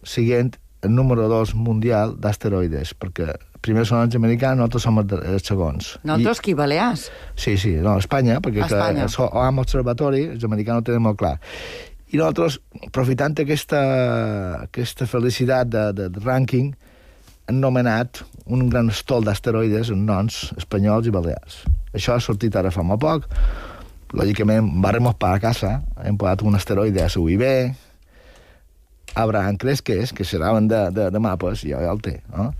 seguint 0.03 0.57
el 0.83 0.91
número 0.91 1.29
2 1.31 1.55
mundial 1.55 2.17
d'asteroides, 2.19 2.91
perquè 2.99 3.31
primer 3.63 3.85
són 3.87 4.03
els 4.03 4.19
americans, 4.19 4.59
nosaltres 4.59 4.83
som 4.83 4.99
els 4.99 5.47
segons. 5.47 5.93
Nosaltres 6.03 6.43
I... 6.43 6.47
qui, 6.49 6.57
Balears? 6.59 7.07
Sí, 7.39 7.55
sí, 7.55 7.77
no, 7.79 7.95
Espanya, 8.03 8.41
perquè 8.43 8.65
Espanya. 8.67 9.07
Que, 9.07 9.29
amb 9.39 9.63
observatori, 9.63 10.25
els 10.35 10.43
americans 10.43 10.83
ho 10.83 10.89
tenen 10.91 11.07
molt 11.07 11.23
clar. 11.23 11.37
I 12.07 12.19
nosaltres, 12.19 12.59
aprofitant 12.87 13.35
aquesta, 13.43 13.79
aquesta 14.63 15.07
felicitat 15.09 15.67
de, 15.67 15.87
de, 15.95 16.07
de 16.13 16.21
rànquing, 16.23 16.69
han 17.47 17.59
nomenat 17.63 18.21
un 18.51 18.69
gran 18.71 18.91
estol 18.91 19.25
d'asteroides 19.27 19.91
en 19.91 20.05
noms 20.07 20.53
espanyols 20.59 21.07
i 21.07 21.13
balears. 21.15 21.61
Això 21.95 22.15
ha 22.15 22.23
sortit 22.23 22.55
ara 22.55 22.71
fa 22.71 22.83
molt 22.83 23.03
poc. 23.03 23.27
Lògicament, 24.15 24.69
vam 24.83 25.11
per 25.19 25.33
a 25.33 25.41
casa, 25.43 25.81
hem 26.03 26.15
posat 26.19 26.45
un 26.47 26.55
asteroide 26.55 27.03
a 27.03 27.11
UIB, 27.19 27.43
Abraham 29.17 29.57
Cresques, 29.57 30.13
que 30.13 30.23
serà 30.23 30.53
de, 30.59 30.81
de, 30.95 31.09
de 31.11 31.19
mapes, 31.19 31.65
ja, 31.67 31.81
ja 31.83 31.91
el 31.91 31.99
té. 32.03 32.21
No? 32.31 32.51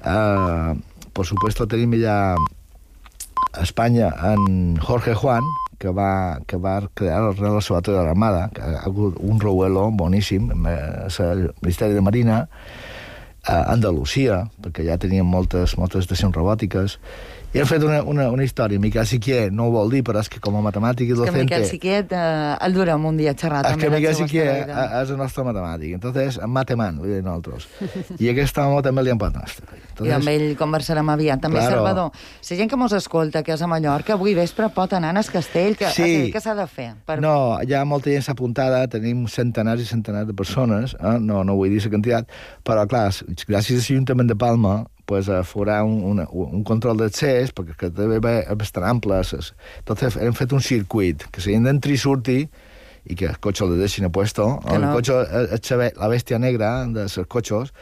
Uh, 0.00 0.76
por 1.16 1.28
supuesto, 1.28 1.66
tenim 1.68 1.96
ja 2.00 2.34
a 2.36 3.62
Espanya 3.62 4.12
en 4.32 4.76
Jorge 4.80 5.14
Juan, 5.14 5.44
que 5.80 5.90
va, 5.96 6.38
que 6.46 6.60
va 6.60 6.76
crear 6.94 7.22
el 7.24 7.36
Real 7.38 7.56
Observatori 7.56 7.96
de 7.96 8.04
l'Armada, 8.04 8.48
que 8.54 8.62
ha 8.62 8.84
hagut 8.84 9.16
un 9.24 9.40
rouelo 9.40 9.88
boníssim, 9.90 10.50
el 10.68 11.46
Ministeri 11.64 11.96
de 11.96 12.04
Marina, 12.04 12.42
a 13.48 13.62
Andalusia, 13.72 14.42
perquè 14.60 14.84
ja 14.84 14.98
tenien 15.00 15.24
moltes, 15.24 15.78
moltes 15.80 16.04
estacions 16.04 16.36
robòtiques, 16.36 16.98
i 17.52 17.58
han 17.58 17.66
fet 17.66 17.82
una, 17.82 18.00
una, 18.06 18.28
una 18.30 18.44
història. 18.46 18.78
Miquel 18.78 19.06
Siquier 19.10 19.48
no 19.50 19.66
ho 19.66 19.72
vol 19.74 19.90
dir, 19.90 20.04
però 20.06 20.20
és 20.22 20.28
que 20.30 20.38
com 20.42 20.54
a 20.54 20.62
matemàtic 20.62 21.10
i 21.10 21.16
docente... 21.18 21.32
És 21.32 21.34
que 21.34 21.46
Miquel 21.48 21.64
Siquier 21.66 22.02
eh, 22.06 22.66
el 22.66 22.76
durem 22.76 23.06
un 23.10 23.16
dia 23.18 23.32
xerrat. 23.34 23.66
És 23.72 23.80
que 23.80 23.90
Miquel 23.90 24.14
Siquier 24.14 24.52
és 24.70 25.10
el 25.10 25.18
nostre 25.18 25.44
matemàtic. 25.48 25.96
Entonces, 25.98 26.38
en 26.38 26.52
mateman, 26.54 27.00
vull 27.02 27.10
dir 27.16 27.24
nosaltres. 27.26 27.66
I 28.22 28.30
aquest 28.30 28.60
home 28.62 28.78
també 28.86 29.02
li 29.02 29.14
han 29.14 29.18
posat 29.18 29.40
nostre. 29.40 29.80
Entonces, 29.80 30.12
I 30.12 30.14
amb 30.20 30.30
ell 30.30 30.46
conversarem 30.60 31.10
aviat. 31.16 31.42
També, 31.42 31.58
claro. 31.58 31.80
Salvador, 31.80 32.22
la 32.50 32.60
gent 32.60 32.70
que 32.70 32.78
mos 32.78 32.94
escolta, 32.94 33.42
que 33.42 33.56
és 33.56 33.66
a 33.66 33.70
Mallorca, 33.70 34.14
avui 34.14 34.36
vespre 34.38 34.70
pot 34.76 34.94
anar 34.94 35.10
al 35.16 35.32
castell, 35.34 35.74
que, 35.80 35.90
sí. 35.96 36.30
què 36.30 36.42
s'ha 36.42 36.54
de 36.54 36.68
fer? 36.70 36.92
Per... 37.08 37.18
No, 37.24 37.34
hi 37.66 37.74
ha 37.74 37.82
molta 37.88 38.14
gent 38.14 38.30
apuntada, 38.30 38.84
tenim 38.92 39.26
centenars 39.32 39.82
i 39.82 39.88
centenars 39.90 40.30
de 40.30 40.38
persones, 40.38 40.94
eh? 41.00 41.18
no, 41.18 41.42
no 41.46 41.58
vull 41.58 41.74
dir 41.74 41.82
la 41.82 41.92
quantitat, 41.96 42.32
però 42.66 42.86
clar, 42.86 43.08
gràcies 43.48 43.80
a 43.80 43.82
l'Ajuntament 43.82 44.30
de 44.30 44.38
Palma 44.38 44.78
pues, 45.10 45.26
uh, 45.26 45.42
farà 45.42 45.80
un, 45.82 45.98
un, 46.06 46.22
un 46.46 46.64
control 46.66 47.00
d'accés, 47.02 47.50
perquè 47.56 47.74
que 47.78 47.92
també 47.94 48.20
bastant 48.54 48.86
amples. 48.86 49.34
Entonces 49.82 50.18
hem 50.22 50.36
fet 50.38 50.54
un 50.54 50.62
circuit, 50.62 51.26
que 51.34 51.42
si 51.42 51.56
d'entri 51.58 51.98
i 51.98 52.00
surti, 52.00 52.44
i 53.10 53.16
que 53.16 53.26
el 53.30 53.40
cotxe 53.42 53.64
el 53.64 53.78
deixin 53.80 54.06
a 54.06 54.12
puesto, 54.12 54.46
no. 54.60 54.76
el 54.76 54.86
cotxe, 54.92 55.16
el, 55.40 55.88
la 55.96 56.10
bèstia 56.12 56.38
negra 56.38 56.70
dels 56.94 57.16
cotxes, 57.32 57.72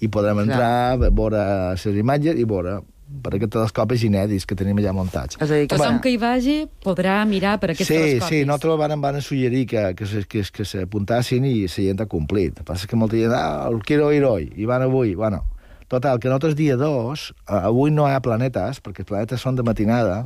i 0.00 0.08
podrem 0.08 0.46
entrar, 0.46 0.96
Clar. 0.96 1.10
veure 1.10 1.44
les 1.74 2.00
imatges 2.00 2.40
i 2.40 2.48
veure 2.48 2.78
per 3.20 3.34
aquests 3.34 3.56
telescopis 3.56 4.04
inèdits 4.06 4.46
que 4.46 4.56
tenim 4.56 4.78
allà 4.80 4.94
muntats. 4.94 5.36
És 5.36 5.50
a 5.50 5.56
dir, 5.58 5.66
que 5.66 5.74
tothom 5.74 5.98
que 6.00 6.12
hi 6.14 6.18
vagi 6.22 6.56
podrà 6.84 7.18
mirar 7.28 7.56
per 7.60 7.72
aquests 7.74 7.90
sí, 7.90 7.98
telescopis. 7.98 8.28
Sí, 8.28 8.40
sí, 8.40 8.48
nosaltres 8.48 8.80
van, 8.80 8.94
van 9.02 9.20
suggerir 9.20 9.64
que, 9.68 9.86
que, 9.98 10.24
que, 10.30 10.44
que 10.54 10.68
s'apuntassin 10.72 11.48
i 11.50 11.56
la 11.64 11.72
gent 11.74 12.04
ha 12.04 12.08
complit. 12.08 12.54
El 12.54 12.62
que 12.62 12.68
passa 12.70 12.86
és 12.86 12.92
que 12.92 13.00
molta 13.00 13.18
gent, 13.18 13.34
ah, 13.36 13.66
el 13.68 13.82
quiero 13.84 14.12
ir 14.14 14.22
hoy, 14.24 14.52
i 14.56 14.70
van 14.70 14.86
avui. 14.86 15.16
Bueno, 15.18 15.42
Total, 15.90 16.20
que 16.22 16.28
nosaltres 16.30 16.54
dia 16.54 16.76
2, 16.78 17.22
eh, 17.34 17.56
avui 17.66 17.90
no 17.90 18.04
hi 18.06 18.14
ha 18.14 18.20
planetes, 18.22 18.78
perquè 18.78 19.02
els 19.02 19.08
planetes 19.08 19.42
són 19.42 19.56
de 19.58 19.64
matinada, 19.66 20.20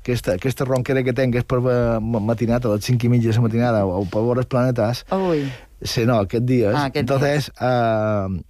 aquesta, 0.00 0.34
aquesta 0.34 0.66
ronquera 0.66 1.04
que 1.06 1.14
tenc 1.14 1.38
és 1.38 1.46
per 1.46 1.60
matinada, 1.62 2.66
a 2.66 2.74
les 2.74 2.88
5 2.90 3.06
i 3.06 3.12
mitja 3.12 3.30
de 3.30 3.36
la 3.38 3.44
matinada, 3.46 3.84
o 3.86 4.02
per 4.10 4.24
veure 4.26 4.42
els 4.42 4.50
planetes. 4.50 5.04
Avui? 5.14 5.46
Sí, 5.80 6.02
no, 6.08 6.18
aquest 6.26 6.44
dia. 6.48 6.72
Ah, 6.74 6.88
aquest 6.90 7.04
Entonces, 7.04 7.52
eh, 7.60 8.42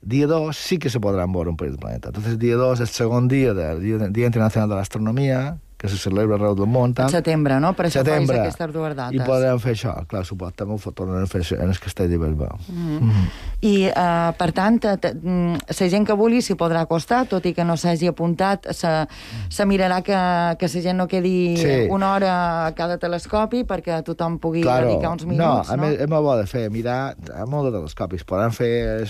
dia 0.00 0.26
2 0.32 0.56
sí 0.56 0.78
que 0.78 0.88
se 0.88 0.98
podran 0.98 1.32
veure 1.32 1.52
un 1.52 1.60
parell 1.60 1.76
de 1.76 1.82
planetes. 1.84 2.08
Entonces, 2.08 2.38
dia 2.40 2.56
2 2.56 2.80
és 2.80 2.88
el 2.88 2.94
segon 2.94 3.28
dia 3.28 3.52
del 3.52 3.84
Dia, 3.84 4.08
dia 4.08 4.32
Internacional 4.32 4.72
de 4.72 4.80
l'Astronomia, 4.80 5.58
que 5.78 5.88
se 5.88 5.96
celebra 5.96 6.34
arreu 6.34 6.56
del 6.58 6.66
món. 6.66 6.92
Tal. 6.92 7.06
Setembre, 7.12 7.60
no? 7.62 7.70
Per 7.78 7.86
això 7.86 8.02
Setembre. 8.02 8.34
fais 8.34 8.48
aquestes 8.48 8.72
dues 8.74 8.96
dates. 8.98 9.14
I 9.14 9.22
podem 9.22 9.60
fer 9.62 9.76
això, 9.76 9.92
clar, 10.10 10.24
suport, 10.26 10.56
també 10.58 10.74
ho 10.74 10.90
tornem 10.90 11.22
a 11.22 11.28
fer 11.30 11.44
en 11.54 11.70
el 11.70 11.78
castell 11.78 12.10
de 12.10 12.18
Bilbao. 12.18 12.58
Mm 12.66 12.74
-hmm. 12.74 13.00
mm 13.00 13.10
-hmm. 13.10 13.28
I, 13.60 13.86
uh, 13.86 14.32
per 14.36 14.52
tant, 14.52 14.82
mm, 14.84 15.54
la 15.80 15.88
gent 15.88 16.06
que 16.06 16.14
vulgui 16.14 16.42
s'hi 16.42 16.54
podrà 16.54 16.80
acostar, 16.80 17.26
tot 17.26 17.46
i 17.46 17.54
que 17.54 17.64
no 17.64 17.76
s'hagi 17.76 18.06
apuntat, 18.08 18.66
se, 18.72 19.06
se 19.48 19.64
mirarà 19.64 20.02
que, 20.02 20.56
que 20.58 20.66
la 20.74 20.82
gent 20.82 20.98
no 20.98 21.06
quedi 21.06 21.56
sí. 21.56 21.86
una 21.90 22.12
hora 22.12 22.66
a 22.66 22.74
cada 22.74 22.98
telescopi 22.98 23.64
perquè 23.64 24.02
tothom 24.02 24.38
pugui 24.38 24.62
claro. 24.62 24.88
dedicar 24.88 25.10
uns 25.12 25.24
minuts, 25.24 25.46
no? 25.46 25.54
no? 25.54 25.72
A 25.72 25.76
més, 25.76 26.00
és 26.00 26.08
molt 26.08 26.22
bo 26.22 26.36
de 26.36 26.46
fer, 26.46 26.70
mirar 26.70 27.14
a 27.34 27.46
molt 27.46 27.70
de 27.70 27.78
telescopis. 27.78 28.24
Podem 28.24 28.50
fer 28.50 29.06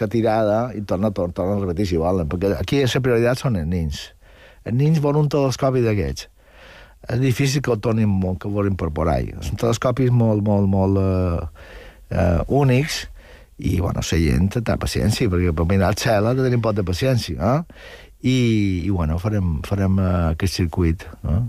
la 0.00 0.08
tirada 0.08 0.70
i 0.74 0.82
tornar, 0.82 1.12
tornar 1.12 1.56
a 1.56 1.60
repetir 1.60 1.86
si 1.86 1.96
volen, 1.96 2.28
perquè 2.28 2.56
aquí 2.60 2.84
la 2.84 3.00
prioritat 3.00 3.38
són 3.38 3.56
els 3.56 3.66
nins 3.66 4.12
els 4.64 4.76
nins 4.76 5.00
volen 5.02 5.26
un 5.26 5.32
telescopi 5.32 5.82
d'aquests. 5.84 6.28
és 7.10 7.18
difícil 7.18 7.62
que 7.62 7.72
ho 7.72 7.78
tornin 7.82 8.06
molt, 8.08 8.38
que 8.38 8.46
ho 8.46 8.52
veurem 8.54 8.76
per 8.78 8.92
por 8.94 9.08
ahí. 9.10 9.32
Són 9.42 9.58
telescopis 9.58 10.12
molt, 10.14 10.44
molt, 10.46 10.68
molt 10.70 11.00
uh, 11.00 11.48
uh, 12.14 12.44
únics 12.46 13.08
i, 13.58 13.80
bueno, 13.80 13.98
la 13.98 14.18
gent 14.18 14.52
té 14.54 14.76
paciència, 14.78 15.30
perquè 15.30 15.50
per 15.54 15.66
mirar 15.66 15.90
el 15.92 15.98
cel 15.98 16.26
ha 16.26 16.34
de 16.34 16.46
tenir 16.46 16.60
poc 16.62 16.76
de 16.78 16.84
paciència, 16.86 17.56
eh? 17.56 17.80
I, 18.22 18.36
i 18.86 18.90
bueno, 18.90 19.18
farem, 19.18 19.58
farem 19.66 19.98
uh, 19.98 20.30
aquest 20.30 20.62
circuit, 20.62 21.02
eh? 21.26 21.40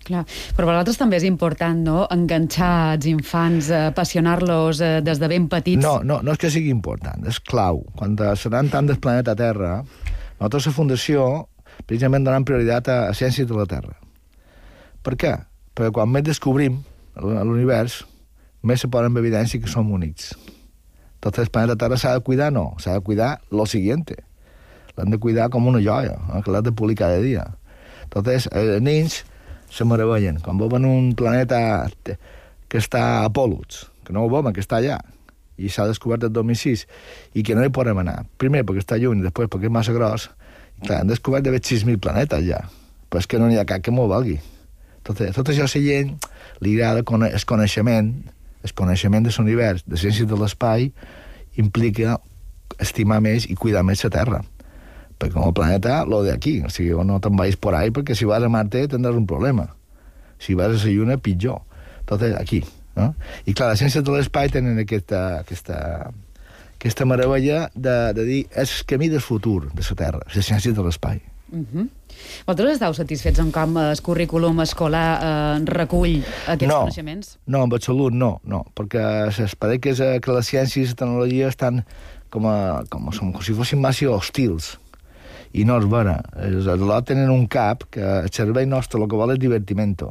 Clar. 0.00 0.22
Però 0.56 0.64
per 0.64 0.72
vosaltres 0.72 0.96
també 0.96 1.18
és 1.20 1.26
important, 1.28 1.82
no?, 1.84 2.04
enganxar 2.10 2.94
els 2.94 3.06
infants, 3.10 3.68
eh, 3.68 3.90
apassionar-los 3.90 4.80
eh, 4.80 4.92
des 5.04 5.20
de 5.20 5.28
ben 5.28 5.46
petits. 5.52 5.82
No, 5.82 5.98
no, 6.06 6.22
no 6.24 6.32
és 6.32 6.40
que 6.40 6.50
sigui 6.50 6.72
important, 6.72 7.26
és 7.28 7.36
clau. 7.44 7.82
Quan 7.98 8.16
seran 8.40 8.72
tant 8.72 8.88
del 8.88 8.98
planeta 9.02 9.36
Terra, 9.36 9.82
nosaltres 10.40 10.70
la 10.70 10.72
Fundació 10.78 11.26
precisament 11.86 12.26
donant 12.26 12.46
prioritat 12.46 12.88
a, 12.88 12.98
a 13.10 13.16
ciències 13.16 13.48
de 13.48 13.56
la 13.56 13.66
Terra. 13.70 13.96
Per 15.04 15.16
què? 15.16 15.34
Perquè 15.74 15.92
quan 15.96 16.10
més 16.12 16.24
descobrim 16.26 16.80
l'univers, 17.20 18.02
més 18.62 18.82
se 18.82 18.90
ponen 18.92 19.14
en 19.14 19.20
evidència 19.22 19.60
que 19.60 19.70
som 19.70 19.92
únics. 19.92 20.34
Entonces 21.20 21.46
el 21.46 21.52
planeta 21.52 21.76
Terra 21.76 21.96
s'ha 22.00 22.14
de 22.16 22.24
cuidar, 22.24 22.50
no, 22.52 22.74
s'ha 22.78 22.94
de 22.96 23.04
cuidar 23.04 23.40
lo 23.50 23.66
siguiente. 23.66 24.22
L'han 24.96 25.12
de 25.12 25.18
cuidar 25.18 25.50
com 25.50 25.66
una 25.68 25.80
joia, 25.80 26.16
eh, 26.16 26.42
que 26.44 26.52
l'han 26.52 26.64
de 26.64 26.72
polir 26.72 26.96
cada 26.96 27.20
dia. 27.20 27.46
Eh, 28.10 28.36
els 28.36 28.82
nens 28.82 29.22
se 29.70 29.84
meravellen. 29.84 30.40
Quan 30.40 30.58
veuen 30.58 30.84
un 30.84 31.14
planeta 31.14 31.88
que 32.04 32.78
està 32.78 33.24
a 33.24 33.30
Pòl·luts, 33.30 33.86
que 34.04 34.12
no 34.12 34.24
ho 34.24 34.30
veuen, 34.32 34.52
que 34.56 34.64
està 34.64 34.80
allà, 34.80 34.98
i 35.60 35.68
s'ha 35.68 35.86
descobert 35.86 36.24
el 36.24 36.32
2006, 36.32 36.86
i 37.36 37.44
que 37.44 37.54
no 37.54 37.64
hi 37.64 37.72
podem 37.72 38.00
anar. 38.02 38.24
Primer 38.40 38.64
perquè 38.64 38.84
està 38.84 38.98
lluny, 39.00 39.22
després 39.24 39.50
perquè 39.52 39.68
és 39.68 39.74
massa 39.76 39.92
gros. 39.96 40.30
Clar, 40.84 41.02
han 41.02 41.10
descobert 41.10 41.44
d'haver 41.44 41.60
6.000 41.60 42.00
planetes 42.02 42.44
ja, 42.46 42.62
però 43.08 43.22
és 43.22 43.28
que 43.28 43.40
no 43.40 43.48
n'hi 43.50 43.58
ha 43.60 43.66
cap 43.68 43.84
que 43.84 43.94
m'ho 43.94 44.06
valgui. 44.10 44.38
Tot, 45.06 45.20
tot 45.36 45.50
això 45.52 45.66
a 45.66 45.70
la 45.70 45.82
gent 45.84 46.14
li 46.60 46.76
agrada 46.76 47.02
el 47.02 47.44
coneixement, 47.48 48.12
el 48.64 48.74
coneixement 48.76 49.26
de 49.26 49.34
l'univers, 49.36 49.84
de 49.86 50.00
ciències 50.00 50.28
de 50.28 50.38
l'espai, 50.40 50.90
implica 51.60 52.18
estimar 52.80 53.20
més 53.20 53.48
i 53.50 53.56
cuidar 53.58 53.84
més 53.84 54.04
la 54.04 54.14
Terra 54.14 54.42
perquè 55.20 55.36
com 55.36 55.50
el 55.50 55.54
planeta, 55.54 56.04
lo 56.08 56.22
de 56.24 56.32
aquí. 56.32 56.60
O 56.64 56.70
sigui, 56.72 56.96
no 57.04 57.20
te'n 57.20 57.36
vagis 57.36 57.58
por 57.60 57.76
ahí, 57.76 57.92
perquè 57.92 58.16
si 58.16 58.24
vas 58.28 58.42
a 58.42 58.48
Marte 58.48 58.86
tindràs 58.88 59.18
un 59.18 59.28
problema. 59.28 59.68
Si 60.40 60.56
vas 60.56 60.72
a 60.72 60.78
la 60.80 60.92
Lluna, 60.94 61.18
pitjor. 61.20 61.60
Tot 62.08 62.24
aquí. 62.32 62.62
No? 62.96 63.12
I 63.44 63.52
clar, 63.52 63.70
les 63.70 63.82
ciències 63.82 64.04
de 64.04 64.14
l'espai 64.16 64.48
tenen 64.50 64.80
aquesta, 64.80 65.42
aquesta, 65.44 65.76
aquesta 66.80 67.04
meravella 67.04 67.66
de, 67.76 67.96
de 68.16 68.24
dir 68.24 68.40
és 68.56 68.78
camí 68.88 69.10
del 69.12 69.20
futur 69.20 69.68
de 69.68 69.84
la 69.84 69.96
Terra, 69.96 70.20
les 70.32 70.46
ciències 70.48 70.74
de 70.74 70.82
l'espai. 70.82 71.20
Uh 71.50 71.56
mhm. 71.56 71.66
-huh. 71.74 71.88
Vosaltres 72.46 72.72
esteu 72.72 72.94
satisfets 72.94 73.38
en 73.38 73.50
com 73.50 73.76
el 73.76 74.00
currículum 74.00 74.60
escolar 74.60 75.08
eh, 75.22 75.64
recull 75.64 76.22
aquests 76.46 76.68
no, 76.68 76.80
coneixements? 76.80 77.38
No, 77.46 77.64
en 77.64 77.72
absolut 77.74 78.12
no, 78.12 78.40
no, 78.44 78.64
perquè 78.74 79.30
s'espera 79.32 79.78
que, 79.78 79.94
que 80.20 80.32
les 80.32 80.46
ciències 80.46 80.86
i 80.86 80.88
la 80.90 80.94
tecnologia 80.94 81.48
estan 81.48 81.84
com, 82.30 82.46
a, 82.46 82.84
com, 82.88 83.08
a, 83.08 83.16
com 83.18 83.42
si 83.42 83.52
fossin 83.52 83.80
massa 83.80 84.08
hostils 84.10 84.78
i 85.52 85.64
no 85.64 85.78
és 85.78 85.86
vera. 85.90 86.20
Els 86.36 86.66
lot 86.66 87.06
tenen 87.06 87.30
un 87.30 87.46
cap 87.46 87.84
que 87.90 88.00
el 88.00 88.30
servei 88.30 88.66
nostre 88.66 89.00
el 89.00 89.08
que 89.08 89.16
vol 89.16 89.32
és 89.32 89.38
divertimento. 89.38 90.10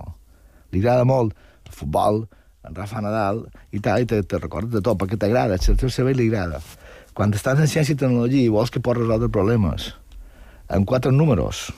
Li 0.71 0.79
agrada 0.79 1.05
molt 1.05 1.33
el 1.65 1.71
futbol, 1.71 2.27
en 2.67 2.75
Rafa 2.75 3.01
Nadal 3.01 3.45
i 3.71 3.81
tal, 3.83 4.03
i 4.03 4.09
te, 4.09 4.21
te 4.23 4.39
recordes 4.39 4.73
de 4.73 4.83
tot, 4.85 4.99
perquè 4.99 5.19
t'agrada, 5.19 5.57
el 5.59 5.79
teu 5.79 5.91
servei 5.93 6.17
li 6.17 6.29
agrada. 6.29 6.61
Quan 7.15 7.33
estàs 7.35 7.59
en 7.59 7.67
ciència 7.67 7.95
i 7.95 7.99
tecnologia 7.99 8.45
i 8.45 8.51
vols 8.53 8.71
que 8.71 8.81
pots 8.83 9.01
resoldre 9.01 9.31
problemes 9.33 9.93
amb 10.69 10.85
quatre 10.85 11.11
números, 11.11 11.69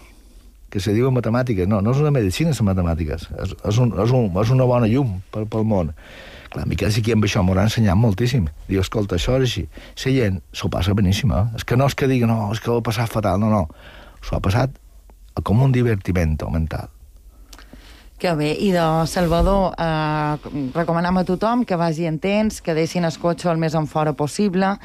que 0.71 0.79
se 0.79 0.93
diuen 0.95 1.13
matemàtiques, 1.15 1.67
no, 1.67 1.81
no 1.83 1.93
és 1.95 1.99
una 2.03 2.11
medicina, 2.15 2.53
són 2.55 2.69
matemàtiques, 2.69 3.27
és, 3.43 3.55
és, 3.55 3.79
un, 3.79 3.91
és, 3.99 4.13
un, 4.15 4.29
és 4.39 4.51
una 4.55 4.67
bona 4.67 4.87
llum 4.91 5.17
pel, 5.31 5.47
pel 5.51 5.67
món. 5.67 5.91
Clar, 6.51 6.65
Miquel 6.67 6.91
sí 6.91 7.03
que 7.03 7.15
amb 7.15 7.27
això 7.27 7.43
m'ho 7.43 7.55
ha 7.55 7.67
ensenyat 7.67 7.95
moltíssim. 7.95 8.47
Diu, 8.67 8.81
escolta, 8.83 9.15
això 9.15 9.37
és 9.39 9.45
així. 9.47 9.65
La 10.03 10.15
gent 10.17 10.41
s'ho 10.55 10.67
passa 10.71 10.95
beníssima. 10.95 11.45
És 11.55 11.63
que 11.63 11.79
no 11.79 11.87
és 11.87 11.95
que 11.95 12.09
digui, 12.11 12.27
no, 12.27 12.49
és 12.51 12.59
que 12.59 12.71
ho 12.71 12.79
ha 12.79 12.83
passat 12.83 13.11
fatal, 13.11 13.39
no, 13.39 13.51
no. 13.51 13.61
S'ho 14.19 14.35
ha 14.35 14.43
passat 14.43 14.75
com 15.47 15.63
un 15.63 15.71
divertimento 15.71 16.49
mental. 16.51 16.91
Que 18.21 18.35
bé. 18.35 18.51
I 18.53 18.69
de 18.69 19.07
Salvador, 19.07 19.73
eh, 19.81 20.35
recomanem 20.75 21.17
a 21.17 21.23
tothom 21.25 21.63
que 21.65 21.73
vagi 21.75 22.05
en 22.05 22.19
temps, 22.21 22.59
que 22.61 22.75
deixin 22.77 23.07
el 23.07 23.15
cotxe 23.17 23.49
el 23.49 23.57
més 23.57 23.73
en 23.73 23.87
fora 23.89 24.13
possible. 24.13 24.75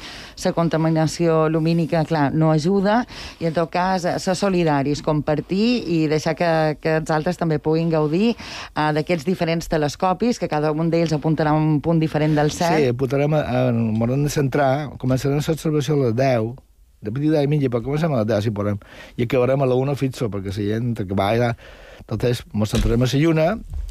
La 0.43 0.53
contaminació 0.57 1.45
lumínica, 1.47 2.01
clar, 2.03 2.33
no 2.33 2.49
ajuda. 2.49 3.03
I, 3.37 3.45
en 3.45 3.53
tot 3.53 3.69
cas, 3.69 4.07
ser 4.23 4.33
solidaris, 4.33 5.03
compartir 5.05 5.83
i 5.85 6.07
deixar 6.09 6.33
que, 6.33 6.49
que 6.81 6.97
els 6.97 7.13
altres 7.13 7.37
també 7.37 7.59
puguin 7.61 7.93
gaudir 7.93 8.33
eh, 8.33 8.89
d'aquests 8.97 9.29
diferents 9.29 9.69
telescopis, 9.69 10.41
que 10.41 10.49
cada 10.49 10.73
un 10.73 10.89
d'ells 10.89 11.13
apuntarà 11.13 11.53
un 11.53 11.77
punt 11.79 12.01
diferent 12.01 12.33
del 12.33 12.49
cel. 12.49 12.81
Sí, 12.81 12.89
apuntarem, 12.89 13.37
a, 13.37 13.45
a, 13.45 13.67
a 13.69 14.15
de 14.17 14.33
centrar, 14.33 14.71
començarem 14.97 15.37
l'observació 15.37 15.93
a 15.93 16.07
les 16.07 16.17
10, 16.17 16.55
de 17.01 17.13
petita 17.13 17.43
i 17.43 17.49
mitja, 17.51 17.69
però 17.69 17.83
comencem 17.85 18.13
a 18.13 18.23
les 18.23 18.31
10, 18.31 18.47
si 18.47 18.55
podem, 18.55 18.79
i 19.17 19.27
acabarem 19.27 19.61
a 19.61 19.69
la 19.69 19.77
1 19.77 19.97
fixo, 19.99 20.31
perquè 20.33 20.53
la 20.53 20.69
gent 20.71 20.95
que 21.03 21.17
va 21.17 21.29
allà 21.33 21.51
entonces, 21.99 22.43
ens 22.53 22.71
centrarem 22.71 23.03
a 23.03 23.09
la 23.09 23.19
Lluna 23.19 23.47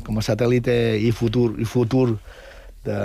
com 0.06 0.18
a 0.18 0.24
satèl·lit 0.24 0.68
i 1.02 1.10
futur, 1.12 1.56
i 1.58 1.66
futur 1.66 2.18
de 2.86 2.98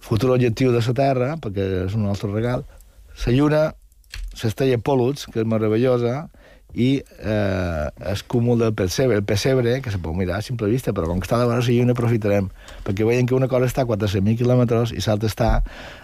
futur 0.00 0.32
objectiu 0.32 0.72
de 0.72 0.80
la 0.80 0.94
Terra, 0.94 1.34
perquè 1.36 1.66
és 1.84 1.94
un 1.94 2.06
altre 2.06 2.30
regal. 2.32 2.64
La 3.26 3.34
Lluna, 3.34 3.62
s'estella 4.34 4.78
Pòl·luts, 4.78 5.28
que 5.32 5.42
és 5.42 5.48
meravellosa, 5.48 6.28
i 6.76 6.88
eh, 7.00 7.86
el 8.10 8.22
cúmul 8.28 8.58
del 8.60 8.74
pessebre, 8.76 9.16
el 9.16 9.24
pessebre, 9.24 9.78
que 9.80 9.92
se 9.92 10.00
pot 10.02 10.16
mirar 10.16 10.40
a 10.40 10.44
simple 10.44 10.68
vista, 10.68 10.92
però 10.92 11.08
com 11.08 11.20
que 11.20 11.28
està 11.28 11.38
de 11.40 11.46
vora 11.48 11.62
la 11.62 11.76
Lluna 11.76 11.94
aprofitarem, 11.96 12.50
perquè 12.84 13.06
veiem 13.08 13.28
que 13.28 13.36
una 13.36 13.48
cosa 13.48 13.68
està 13.70 13.86
a 13.86 13.88
400.000 13.88 14.36
quilòmetres 14.40 14.92
i 14.92 15.00
l'altra 15.06 15.30
està 15.30 15.50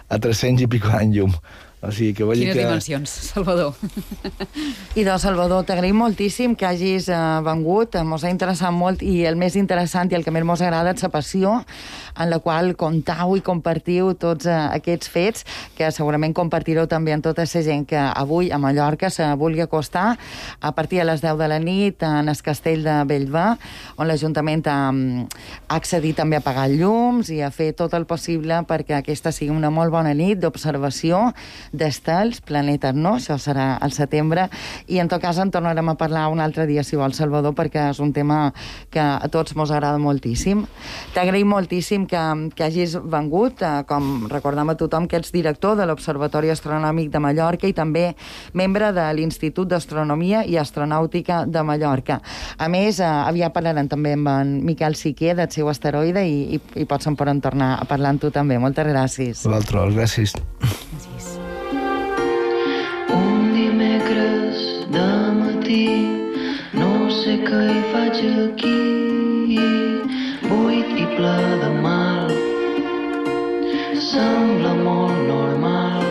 a 0.09 0.19
300 0.19 0.65
i 0.65 0.71
pico 0.71 0.89
anys 0.93 1.19
llum. 1.19 1.37
O 1.83 1.91
sigui, 1.91 2.13
que 2.15 2.23
Quines 2.23 2.55
que... 2.55 2.63
dimensions, 2.63 3.09
Salvador. 3.33 3.75
I 4.95 5.03
doncs, 5.03 5.25
Salvador, 5.25 5.65
t'agraïm 5.67 5.97
moltíssim 5.99 6.53
que 6.55 6.63
hagis 6.63 7.09
eh, 7.11 7.17
vengut, 7.43 7.97
ens 7.99 8.23
ha 8.23 8.31
interessat 8.31 8.71
molt 8.71 9.03
i 9.03 9.25
el 9.27 9.35
més 9.35 9.57
interessant 9.59 10.07
i 10.07 10.15
el 10.15 10.23
que 10.23 10.31
més 10.31 10.45
ens 10.47 10.63
agrada 10.63 10.93
és 10.95 11.03
la 11.03 11.09
passió 11.11 11.57
en 12.15 12.29
la 12.31 12.39
qual 12.39 12.71
comptau 12.79 13.35
i 13.35 13.43
compartiu 13.43 14.13
tots 14.15 14.47
eh, 14.47 14.55
aquests 14.77 15.11
fets 15.11 15.43
que 15.75 15.89
segurament 15.91 16.31
compartireu 16.37 16.87
també 16.87 17.11
amb 17.15 17.25
tota 17.25 17.43
la 17.43 17.63
gent 17.67 17.83
que 17.89 17.99
avui 17.99 18.51
a 18.51 18.61
Mallorca 18.61 19.09
se 19.11 19.27
vulgui 19.35 19.65
acostar 19.65 20.17
a 20.61 20.71
partir 20.71 21.01
de 21.01 21.09
les 21.11 21.21
10 21.21 21.35
de 21.37 21.51
la 21.51 21.59
nit 21.59 22.03
en 22.07 22.29
el 22.29 22.41
castell 22.43 22.87
de 22.87 22.95
Bellver, 23.09 23.57
on 23.97 24.07
l'Ajuntament 24.07 24.63
ha, 24.71 24.79
ha 24.87 25.75
accedit 25.75 26.15
també 26.15 26.39
a 26.39 26.45
pagar 26.45 26.69
llums 26.71 27.27
i 27.33 27.41
a 27.43 27.51
fer 27.51 27.73
tot 27.75 27.93
el 27.97 28.07
possible 28.07 28.63
perquè 28.69 29.01
aquesta 29.01 29.35
sigui 29.35 29.51
una 29.51 29.73
molt 29.73 29.91
bona 29.91 30.13
nit 30.15 30.39
d'observació 30.39 31.33
d'estels, 31.73 32.39
planetes 32.45 32.93
no, 32.95 33.15
això 33.17 33.39
serà 33.41 33.73
al 33.81 33.91
setembre, 33.91 34.47
i 34.87 34.99
en 35.01 35.09
tot 35.11 35.21
cas 35.21 35.39
en 35.41 35.51
tornarem 35.51 35.89
a 35.89 35.97
parlar 35.99 36.27
un 36.31 36.39
altre 36.43 36.67
dia, 36.69 36.83
si 36.85 36.97
vol, 36.99 37.15
Salvador, 37.17 37.55
perquè 37.57 37.89
és 37.89 37.99
un 38.03 38.13
tema 38.13 38.53
que 38.93 39.01
a 39.01 39.27
tots 39.33 39.55
mos 39.57 39.71
agrada 39.73 39.97
moltíssim. 40.01 40.63
T'agraïm 41.15 41.49
moltíssim 41.49 42.05
que, 42.09 42.21
que 42.55 42.67
hagis 42.67 42.95
vengut, 43.01 43.63
eh, 43.65 43.83
com 43.89 44.27
recordam 44.31 44.69
a 44.69 44.77
tothom 44.79 45.07
que 45.09 45.17
ets 45.17 45.33
director 45.33 45.77
de 45.79 45.87
l'Observatori 45.89 46.53
Astronòmic 46.53 47.09
de 47.13 47.21
Mallorca 47.23 47.67
i 47.67 47.75
també 47.75 48.11
membre 48.53 48.91
de 48.93 49.07
l'Institut 49.17 49.71
d'Astronomia 49.73 50.43
i 50.45 50.59
Astronàutica 50.61 51.43
de 51.49 51.65
Mallorca. 51.65 52.21
A 52.57 52.69
més, 52.69 52.99
eh, 52.99 53.09
aviat 53.09 53.53
parlarem 53.53 53.89
també 53.89 54.13
amb 54.13 54.29
en 54.29 54.53
Miquel 54.65 54.95
Siquer 54.99 55.35
del 55.39 55.49
seu 55.51 55.69
asteroide 55.69 56.25
i, 56.27 56.59
i, 56.59 56.61
i 56.83 56.85
pots 56.85 57.09
en 57.09 57.17
poden 57.17 57.41
tornar 57.41 57.73
a 57.79 57.89
parlar 57.89 58.13
amb 58.13 58.21
tu 58.21 58.31
també. 58.31 58.59
Moltes 58.61 58.87
gràcies. 58.87 59.47
Vosaltres, 59.47 59.97
gràcies. 59.97 60.37
Gràcies. 60.37 61.12
Dimecres 63.63 64.57
de 64.95 65.09
matí 65.39 65.89
no 66.75 66.93
sé 67.21 67.35
què 67.47 67.61
hi 67.71 67.83
faig 67.93 68.17
aquí 68.45 69.59
buit 70.49 70.97
i 71.03 71.05
ple 71.15 71.35
de 71.63 71.69
mal 71.85 72.33
sembla 74.13 74.73
molt 74.87 75.19
normal. 75.27 76.03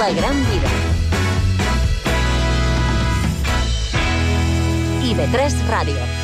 La 0.00 0.10
gran 0.18 0.38
vida. 0.50 0.70
IB3 5.04 5.58
Ràdio 5.70 6.23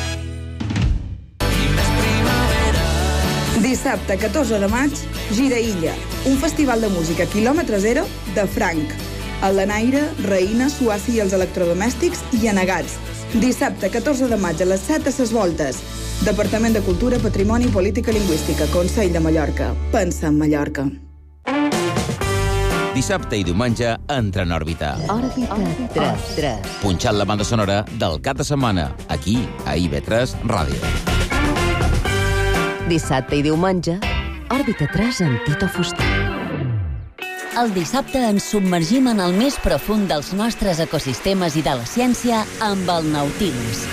Dissabte 3.81 4.15
14 4.15 4.59
de 4.59 4.67
maig, 4.69 4.91
Gira 5.33 5.57
Illa, 5.57 5.95
un 6.29 6.35
festival 6.37 6.83
de 6.85 6.89
música 6.93 7.25
quilòmetre 7.25 7.79
zero 7.81 8.03
de 8.35 8.43
Franc. 8.45 8.91
El 9.41 9.55
Lenaire, 9.57 10.03
Reina, 10.21 10.67
Suàcia 10.69 11.15
i 11.15 11.21
els 11.23 11.33
electrodomèstics 11.33 12.21
i 12.37 12.45
anegats. 12.51 12.99
Dissabte 13.41 13.89
14 13.89 14.29
de 14.29 14.37
maig 14.37 14.61
a 14.61 14.67
les 14.69 14.85
7 14.85 15.09
a 15.09 15.15
ses 15.15 15.33
voltes. 15.33 15.81
Departament 16.21 16.77
de 16.77 16.85
Cultura, 16.85 17.17
Patrimoni 17.17 17.71
i 17.71 17.73
Política 17.73 18.13
Lingüística, 18.13 18.69
Consell 18.69 19.17
de 19.17 19.19
Mallorca. 19.25 19.73
Pensa 19.89 20.29
en 20.29 20.37
Mallorca. 20.37 20.85
Dissabte 22.93 23.39
i 23.41 23.47
diumenge, 23.47 23.95
entra 24.13 24.45
en 24.45 24.53
òrbita. 24.53 24.91
Òrbita 25.09 25.57
3, 25.97 26.35
3. 26.37 26.75
Punxant 26.83 27.17
la 27.17 27.25
banda 27.25 27.49
sonora 27.49 27.81
del 27.97 28.21
cap 28.21 28.37
de 28.37 28.45
setmana, 28.45 28.91
aquí, 29.09 29.39
a 29.65 29.73
IB3 29.73 30.37
Ràdio. 30.45 31.10
Dissabte 32.91 33.37
i 33.39 33.43
diumenge, 33.45 33.93
Òrbita 34.51 34.83
3 34.91 35.19
amb 35.23 35.45
Tito 35.45 35.67
Fuster. 35.71 36.07
El 37.61 37.71
dissabte 37.71 38.19
ens 38.19 38.49
submergim 38.51 39.07
en 39.07 39.21
el 39.23 39.31
més 39.37 39.55
profund 39.63 40.11
dels 40.11 40.33
nostres 40.35 40.81
ecosistemes 40.83 41.55
i 41.55 41.63
de 41.63 41.77
la 41.79 41.87
ciència 41.87 42.41
amb 42.67 42.91
el 42.91 43.07
Nautilus. 43.13 43.85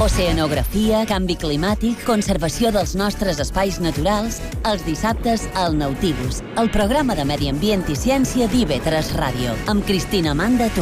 Oceanografia, 0.00 1.02
canvi 1.06 1.34
climàtic, 1.38 2.02
conservació 2.08 2.70
dels 2.74 2.96
nostres 2.96 3.38
espais 3.44 3.76
naturals, 3.84 4.38
els 4.64 4.82
dissabtes 4.86 5.44
al 5.60 5.76
Nautilus, 5.76 6.40
el 6.58 6.72
programa 6.72 7.14
de 7.14 7.26
Medi 7.28 7.50
Ambient 7.52 7.84
i 7.92 7.94
Ciència 8.00 8.48
d'IV3 8.48 9.10
Ràdio, 9.20 9.52
amb 9.68 9.84
Cristina 9.84 10.32
Manda 10.34 10.66
Tur. 10.72 10.78